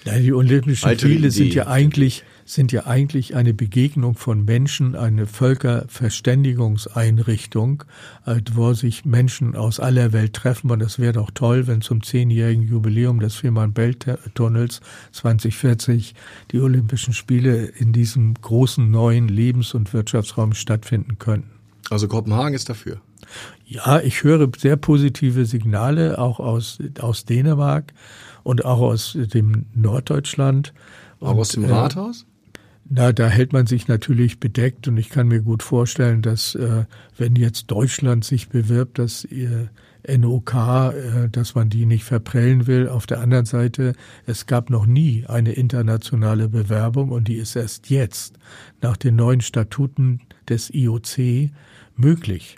Nein, 0.06 0.24
die 0.24 0.34
Olympischen 0.34 0.98
Spiele 0.98 1.20
Idee. 1.20 1.30
sind 1.30 1.54
ja 1.54 1.68
eigentlich 1.68 2.24
sind 2.52 2.72
ja 2.74 2.86
eigentlich 2.86 3.34
eine 3.36 3.54
Begegnung 3.54 4.16
von 4.16 4.44
Menschen, 4.44 4.98
eine 4.98 5.26
Völkerverständigungseinrichtung, 5.26 7.86
äh, 8.26 8.42
wo 8.54 8.74
sich 8.74 9.06
Menschen 9.06 9.56
aus 9.56 9.80
aller 9.80 10.12
Welt 10.12 10.34
treffen. 10.34 10.70
Und 10.70 10.82
es 10.82 11.00
wäre 11.00 11.14
doch 11.14 11.32
toll, 11.34 11.68
wenn 11.68 11.80
zum 11.80 12.04
zehnjährigen 12.04 12.64
Jubiläum 12.64 13.22
des 13.22 13.36
Fehmarn-Belt-Tunnels 13.36 14.82
2040 15.14 16.14
die 16.52 16.60
Olympischen 16.60 17.14
Spiele 17.14 17.68
in 17.68 17.94
diesem 17.94 18.34
großen 18.34 18.92
neuen 18.92 19.30
Lebens- 19.30 19.74
und 19.74 19.94
Wirtschaftsraum 19.94 20.54
stattfinden 20.54 21.20
könnten. 21.20 21.52
Also 21.90 22.10
Kopenhagen 22.10 22.54
ist 22.54 22.70
dafür. 22.70 23.00
Ja, 23.66 24.02
ich 24.02 24.24
höre 24.24 24.50
sehr 24.58 24.76
positive 24.76 25.46
Signale 25.46 26.20
auch 26.20 26.42
aus, 26.42 26.80
aus 27.00 27.24
Dänemark 27.24 27.94
und 28.44 28.66
auch 28.66 28.82
aus 28.82 29.16
dem 29.16 29.68
Norddeutschland. 29.74 30.74
Auch 31.22 31.38
aus 31.38 31.50
dem 31.50 31.64
äh, 31.64 31.72
Rathaus? 31.72 32.26
Na, 32.94 33.14
da 33.14 33.30
hält 33.30 33.54
man 33.54 33.68
sich 33.68 33.88
natürlich 33.88 34.42
bedeckt 34.42 34.86
und 34.90 34.98
ich 34.98 35.10
kann 35.10 35.30
mir 35.30 35.42
gut 35.42 35.64
vorstellen, 35.64 36.22
dass 36.22 36.56
äh, 36.56 36.84
wenn 37.18 37.38
jetzt 37.38 37.68
Deutschland 37.72 38.26
sich 38.26 38.50
bewirbt, 38.50 39.00
dass 39.00 39.24
ihr 39.24 39.70
NOK, 40.06 40.54
äh, 40.54 41.30
dass 41.30 41.56
man 41.56 41.70
die 41.70 41.86
nicht 41.86 42.04
verprellen 42.04 42.68
will. 42.68 42.90
Auf 42.90 43.06
der 43.08 43.22
anderen 43.22 43.46
Seite, 43.46 43.94
es 44.26 44.46
gab 44.46 44.70
noch 44.70 44.86
nie 44.86 45.24
eine 45.26 45.54
internationale 45.54 46.50
Bewerbung 46.50 47.12
und 47.12 47.30
die 47.30 47.36
ist 47.36 47.56
erst 47.56 47.90
jetzt 47.90 48.38
nach 48.82 48.98
den 48.98 49.16
neuen 49.16 49.40
Statuten 49.40 50.20
des 50.50 50.70
IOC 50.70 51.50
möglich. 51.96 52.58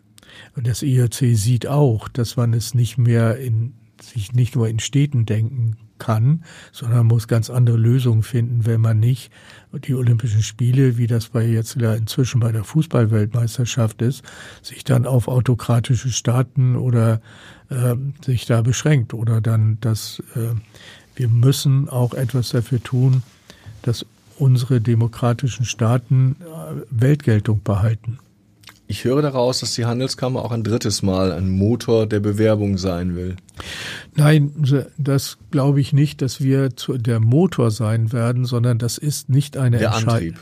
Und 0.56 0.66
das 0.66 0.82
IOC 0.82 1.36
sieht 1.36 1.68
auch, 1.68 2.08
dass 2.08 2.38
man 2.38 2.54
es 2.54 2.74
nicht 2.74 2.98
mehr 2.98 3.38
in 3.38 3.76
sich 4.02 4.34
nicht 4.34 4.56
nur 4.56 4.68
in 4.68 4.80
Städten 4.80 5.28
denken 5.28 5.78
kann, 6.04 6.44
sondern 6.74 7.06
muss 7.06 7.30
ganz 7.30 7.50
andere 7.50 7.78
Lösungen 7.78 8.24
finden, 8.24 8.66
wenn 8.66 8.82
man 8.82 9.00
nicht 9.00 9.32
die 9.88 9.96
Olympischen 9.96 10.44
Spiele, 10.44 10.98
wie 10.98 11.08
das 11.08 11.30
bei 11.30 11.46
jetzt 11.46 11.78
inzwischen 11.78 12.42
bei 12.42 12.52
der 12.52 12.66
Fußballweltmeisterschaft 12.66 14.02
ist, 14.02 14.22
sich 14.62 14.84
dann 14.84 15.06
auf 15.06 15.30
autokratische 15.30 16.12
Staaten 16.12 16.76
oder 16.76 17.22
äh, 17.70 17.96
sich 18.24 18.46
da 18.46 18.62
beschränkt 18.62 19.14
oder 19.14 19.40
dann, 19.40 19.78
dass 19.80 20.22
äh, 20.36 20.54
wir 21.16 21.30
müssen 21.30 21.88
auch 21.88 22.14
etwas 22.14 22.50
dafür 22.50 22.84
tun, 22.84 23.24
dass 23.84 24.06
unsere 24.38 24.82
demokratischen 24.82 25.66
Staaten 25.66 26.36
äh, 26.42 26.82
Weltgeltung 26.90 27.62
behalten. 27.64 28.20
Ich 28.94 29.06
höre 29.06 29.24
daraus, 29.24 29.60
dass 29.60 29.74
die 29.74 29.86
Handelskammer 29.86 30.46
auch 30.46 30.52
ein 30.52 30.64
drittes 30.64 31.02
Mal 31.02 31.32
ein 31.32 31.50
Motor 31.50 32.06
der 32.06 32.20
Bewerbung 32.20 32.78
sein 32.78 33.16
will. 33.16 33.38
Nein, 34.16 34.52
das 35.00 35.40
glaube 35.50 35.82
ich 35.82 35.94
nicht, 35.94 36.22
dass 36.22 36.42
wir 36.42 36.76
zu 36.76 37.00
der 37.00 37.20
Motor 37.20 37.72
sein 37.72 38.14
werden, 38.14 38.46
sondern 38.46 38.78
das 38.78 39.00
ist 39.00 39.30
nicht 39.30 39.58
eine 39.58 39.80
Entscheidung. 39.80 40.38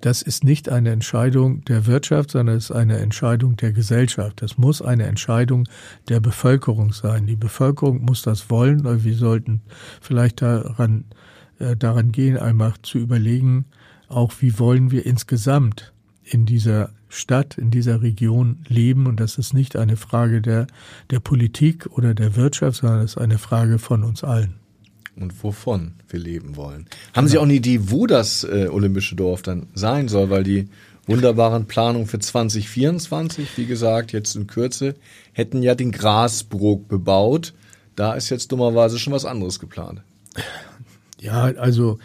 Das 0.00 0.22
ist 0.22 0.44
nicht 0.44 0.68
eine 0.68 0.90
Entscheidung 0.92 1.64
der 1.64 1.86
Wirtschaft, 1.86 2.30
sondern 2.30 2.56
es 2.56 2.70
ist 2.70 2.76
eine 2.76 2.98
Entscheidung 2.98 3.56
der 3.56 3.72
Gesellschaft. 3.72 4.42
Das 4.42 4.56
muss 4.56 4.80
eine 4.80 5.06
Entscheidung 5.06 5.68
der 6.08 6.20
Bevölkerung 6.20 6.92
sein. 6.92 7.26
Die 7.26 7.34
Bevölkerung 7.34 8.04
muss 8.04 8.22
das 8.22 8.48
wollen. 8.48 8.84
Wir 9.04 9.16
sollten 9.16 9.62
vielleicht 10.00 10.40
daran, 10.40 11.04
äh, 11.58 11.74
daran 11.74 12.12
gehen, 12.12 12.38
einmal 12.38 12.74
zu 12.82 12.98
überlegen, 12.98 13.64
auch 14.06 14.34
wie 14.38 14.56
wollen 14.60 14.92
wir 14.92 15.04
insgesamt 15.04 15.92
in 16.22 16.46
dieser 16.46 16.90
Stadt, 17.10 17.58
in 17.58 17.70
dieser 17.70 18.00
Region 18.00 18.60
leben. 18.68 19.06
Und 19.06 19.20
das 19.20 19.36
ist 19.36 19.52
nicht 19.52 19.76
eine 19.76 19.96
Frage 19.96 20.40
der, 20.40 20.66
der 21.10 21.20
Politik 21.20 21.86
oder 21.90 22.14
der 22.14 22.36
Wirtschaft, 22.36 22.78
sondern 22.78 23.00
es 23.00 23.12
ist 23.12 23.18
eine 23.18 23.38
Frage 23.38 23.78
von 23.78 24.04
uns 24.04 24.24
allen. 24.24 24.54
Und 25.16 25.42
wovon 25.44 25.92
wir 26.08 26.20
leben 26.20 26.56
wollen. 26.56 26.86
Haben 27.12 27.28
Sie 27.28 27.36
auch 27.36 27.42
eine 27.42 27.52
Idee, 27.52 27.90
wo 27.90 28.06
das 28.06 28.44
äh, 28.44 28.68
Olympische 28.70 29.16
Dorf 29.16 29.42
dann 29.42 29.66
sein 29.74 30.08
soll? 30.08 30.30
Weil 30.30 30.44
die 30.44 30.68
wunderbaren 31.06 31.66
Planungen 31.66 32.06
für 32.06 32.20
2024, 32.20 33.58
wie 33.58 33.66
gesagt, 33.66 34.12
jetzt 34.12 34.36
in 34.36 34.46
Kürze, 34.46 34.94
hätten 35.32 35.62
ja 35.62 35.74
den 35.74 35.92
Grasbrook 35.92 36.88
bebaut. 36.88 37.52
Da 37.96 38.14
ist 38.14 38.30
jetzt 38.30 38.52
dummerweise 38.52 38.98
schon 38.98 39.12
was 39.12 39.24
anderes 39.24 39.58
geplant. 39.58 40.00
Ja, 41.20 41.42
also 41.42 41.98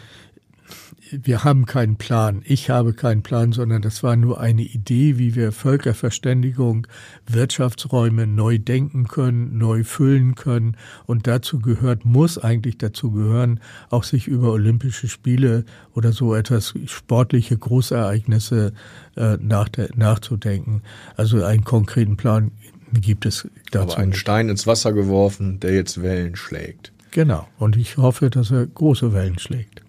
wir 1.12 1.44
haben 1.44 1.65
keinen 1.65 1.98
Plan. 1.98 2.41
Ich 2.46 2.70
habe 2.70 2.94
keinen 2.94 3.22
Plan, 3.22 3.52
sondern 3.52 3.82
das 3.82 4.04
war 4.04 4.15
nur 4.15 4.39
eine 4.39 4.63
Idee, 4.63 5.18
wie 5.18 5.36
wir 5.36 5.52
Völkerverständigung, 5.52 6.88
Wirtschaftsräume 7.28 8.28
neu 8.28 8.58
denken 8.58 9.08
können, 9.08 9.58
neu 9.58 9.84
füllen 9.84 10.36
können. 10.36 10.78
Und 11.06 11.28
dazu 11.28 11.60
gehört, 11.60 12.06
muss 12.06 12.38
eigentlich 12.38 12.78
dazu 12.78 13.12
gehören, 13.12 13.60
auch 13.89 14.04
sich 14.04 14.28
über 14.28 14.52
Olympische 14.52 15.08
Spiele 15.08 15.65
oder 15.94 16.12
so 16.12 16.34
etwas 16.34 16.74
sportliche 16.86 17.58
Großereignisse 17.58 18.74
äh, 19.15 19.38
nach 19.39 19.70
der, 19.70 19.89
nachzudenken. 19.96 20.82
Also 21.18 21.44
einen 21.44 21.63
konkreten 21.63 22.18
Plan 22.18 22.52
gibt 22.94 23.26
es 23.26 23.48
dazu. 23.72 23.94
Aber 23.94 24.02
einen 24.02 24.13
Stein 24.13 24.50
ins 24.50 24.65
Wasser 24.65 24.94
geworfen, 24.94 25.60
der 25.60 25.74
jetzt 25.74 26.02
Wellen 26.02 26.36
schlägt. 26.36 26.91
Genau. 27.12 27.48
Und 27.58 27.78
ich 27.78 27.98
hoffe, 27.98 28.30
dass 28.30 28.52
er 28.52 28.65
große 28.65 29.13
Wellen 29.13 29.39
schlägt 29.39 29.85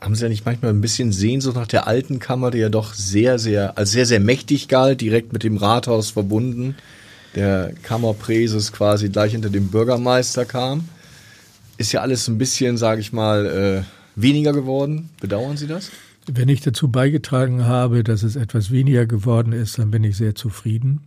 haben 0.00 0.14
Sie 0.14 0.22
ja 0.22 0.28
nicht 0.28 0.46
manchmal 0.46 0.72
ein 0.72 0.80
bisschen 0.80 1.12
Sehnsucht 1.12 1.56
nach 1.56 1.66
der 1.66 1.86
alten 1.86 2.18
Kammer, 2.18 2.50
die 2.50 2.58
ja 2.58 2.68
doch 2.68 2.94
sehr, 2.94 3.38
sehr, 3.38 3.76
als 3.76 3.90
sehr, 3.90 4.06
sehr 4.06 4.20
mächtig 4.20 4.68
galt, 4.68 5.00
direkt 5.00 5.32
mit 5.32 5.42
dem 5.42 5.56
Rathaus 5.56 6.10
verbunden. 6.10 6.76
Der 7.34 7.72
Kammerpräses 7.82 8.72
quasi 8.72 9.08
gleich 9.08 9.32
hinter 9.32 9.50
dem 9.50 9.68
Bürgermeister 9.68 10.44
kam. 10.44 10.88
Ist 11.76 11.92
ja 11.92 12.00
alles 12.00 12.28
ein 12.28 12.38
bisschen, 12.38 12.76
sage 12.76 13.00
ich 13.00 13.12
mal, 13.12 13.84
äh, 13.84 14.20
weniger 14.20 14.52
geworden. 14.52 15.10
Bedauern 15.20 15.56
Sie 15.56 15.66
das? 15.66 15.90
Wenn 16.26 16.48
ich 16.48 16.60
dazu 16.60 16.88
beigetragen 16.88 17.64
habe, 17.64 18.04
dass 18.04 18.22
es 18.22 18.36
etwas 18.36 18.70
weniger 18.70 19.06
geworden 19.06 19.52
ist, 19.52 19.78
dann 19.78 19.90
bin 19.90 20.04
ich 20.04 20.16
sehr 20.16 20.34
zufrieden. 20.34 21.00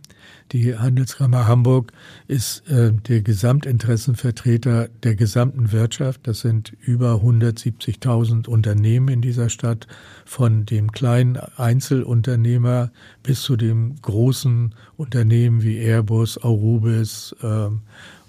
Die 0.52 0.76
Handelskammer 0.76 1.46
Hamburg 1.46 1.92
ist 2.28 2.68
äh, 2.68 2.92
der 2.92 3.22
Gesamtinteressenvertreter 3.22 4.88
der 5.02 5.14
gesamten 5.14 5.72
Wirtschaft. 5.72 6.20
Das 6.24 6.40
sind 6.40 6.72
über 6.80 7.14
170.000 7.14 8.48
Unternehmen 8.48 9.08
in 9.08 9.22
dieser 9.22 9.48
Stadt, 9.48 9.86
von 10.24 10.66
dem 10.66 10.92
kleinen 10.92 11.38
Einzelunternehmer 11.56 12.90
bis 13.22 13.42
zu 13.42 13.56
dem 13.56 13.96
großen 14.02 14.74
Unternehmen 14.96 15.62
wie 15.62 15.78
Airbus, 15.78 16.42
Aurubis 16.42 17.34
äh, 17.42 17.68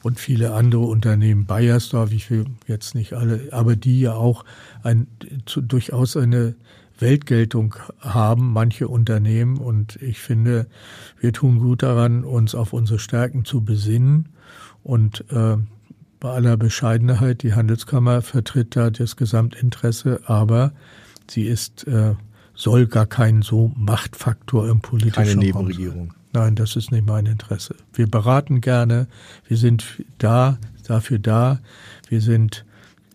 und 0.04 0.20
viele 0.20 0.54
andere 0.54 0.84
Unternehmen, 0.84 1.46
Bayersdorf, 1.46 2.12
ich 2.12 2.30
will 2.30 2.46
jetzt 2.68 2.94
nicht 2.94 3.14
alle, 3.14 3.48
aber 3.52 3.76
die 3.76 4.02
ja 4.02 4.14
auch 4.14 4.44
ein, 4.84 5.08
zu, 5.46 5.62
durchaus 5.62 6.18
eine 6.18 6.56
Weltgeltung 7.00 7.76
haben, 8.00 8.54
manche 8.54 8.88
Unternehmen. 8.88 9.58
Und 9.58 10.02
ich 10.02 10.20
finde, 10.20 10.68
wir 11.20 11.34
tun 11.34 11.60
gut 11.60 11.84
daran, 11.84 12.24
uns 12.24 12.56
auf 12.56 12.74
unsere 12.74 13.00
Stärken 13.00 13.46
zu 13.46 13.62
besinnen. 13.62 14.30
Und 14.84 15.26
äh, 15.32 15.58
bei 16.20 16.30
aller 16.30 16.58
Bescheidenheit, 16.58 17.44
die 17.44 17.54
Handelskammer 17.54 18.22
vertritt 18.22 18.76
da 18.76 18.90
das 18.90 19.18
Gesamtinteresse, 19.18 20.22
aber 20.26 20.72
sie 21.30 21.44
ist, 21.44 21.86
äh, 21.88 22.16
soll 22.56 22.88
gar 22.88 23.06
kein 23.06 23.42
so 23.42 23.72
Machtfaktor 23.76 24.70
im 24.70 24.80
politischen 24.80 25.26
Keine 25.26 25.36
Nebenregierung. 25.36 26.14
Nein, 26.34 26.56
das 26.56 26.76
ist 26.76 26.92
nicht 26.92 27.06
mein 27.06 27.26
Interesse. 27.26 27.76
Wir 27.94 28.08
beraten 28.08 28.62
gerne, 28.62 29.08
wir 29.48 29.58
sind 29.58 30.04
da, 30.18 30.58
dafür 30.88 31.20
da, 31.20 31.60
wir 32.10 32.22
sind 32.22 32.66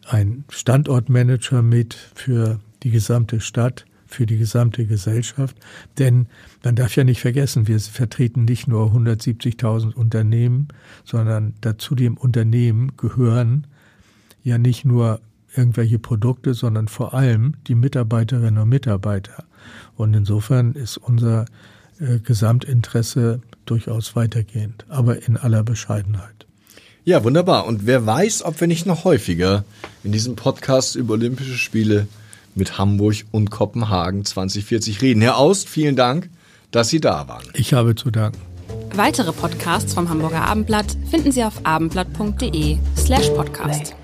ein 0.07 0.45
Standortmanager 0.51 1.62
mit 1.62 1.95
für 1.95 2.61
die 2.83 2.91
gesamte 2.91 3.41
Stadt, 3.41 3.85
für 4.09 4.27
die 4.27 4.38
gesamte 4.38 4.87
Gesellschaft. 4.87 5.57
Denn 5.99 6.27
man 6.64 6.75
darf 6.75 6.97
ja 6.97 7.05
nicht 7.05 7.21
vergessen, 7.21 7.69
wir 7.69 7.79
vertreten 7.79 8.45
nicht 8.47 8.67
nur 8.67 8.93
170.000 8.93 9.93
Unternehmen, 9.93 10.69
sondern 11.05 11.55
dazu 11.61 11.95
dem 11.95 12.17
Unternehmen 12.17 12.97
gehören 12.97 13.67
ja 14.43 14.59
nicht 14.59 14.85
nur 14.85 15.21
irgendwelche 15.55 15.99
Produkte, 15.99 16.55
sondern 16.55 16.88
vor 16.88 17.14
allem 17.14 17.55
die 17.67 17.75
Mitarbeiterinnen 17.75 18.59
und 18.62 18.69
Mitarbeiter. 18.69 19.45
Und 19.97 20.14
insofern 20.14 20.73
ist 20.73 20.97
unser 20.97 21.45
äh, 22.01 22.19
Gesamtinteresse 22.21 23.41
durchaus 23.67 24.17
weitergehend, 24.17 24.87
aber 24.88 25.27
in 25.27 25.37
aller 25.37 25.64
Bescheidenheit. 25.64 26.47
Ja, 27.05 27.25
wunderbar. 27.25 27.67
Und 27.67 27.87
wer 27.87 28.05
weiß, 28.05 28.43
ob 28.43 28.61
wir 28.61 28.69
nicht 28.69 28.87
noch 28.87 29.05
häufiger 29.05 29.64
in 30.05 30.12
diesem 30.12 30.37
Podcast 30.37 30.95
über 30.95 31.14
Olympische 31.14 31.57
Spiele 31.57 32.07
mit 32.59 32.79
Hamburg 32.79 33.25
und 33.31 33.51
Kopenhagen 33.51 34.25
2040 34.25 35.03
reden. 35.03 35.22
Herr 35.22 35.39
Aust, 35.39 35.68
vielen 35.68 35.97
Dank, 35.97 36.28
dass 36.70 36.89
Sie 36.89 37.01
da 37.01 37.28
waren. 37.28 37.45
Ich 37.55 37.72
habe 37.72 37.95
zu 37.95 38.11
danken. 38.11 38.39
Weitere 38.95 39.32
Podcasts 39.32 39.95
vom 39.95 40.09
Hamburger 40.09 40.43
Abendblatt 40.43 40.97
finden 41.11 41.32
Sie 41.32 41.45
auf 41.45 41.64
abendblatt.de 41.64 42.78
slash 42.97 43.28
podcast. 43.30 43.95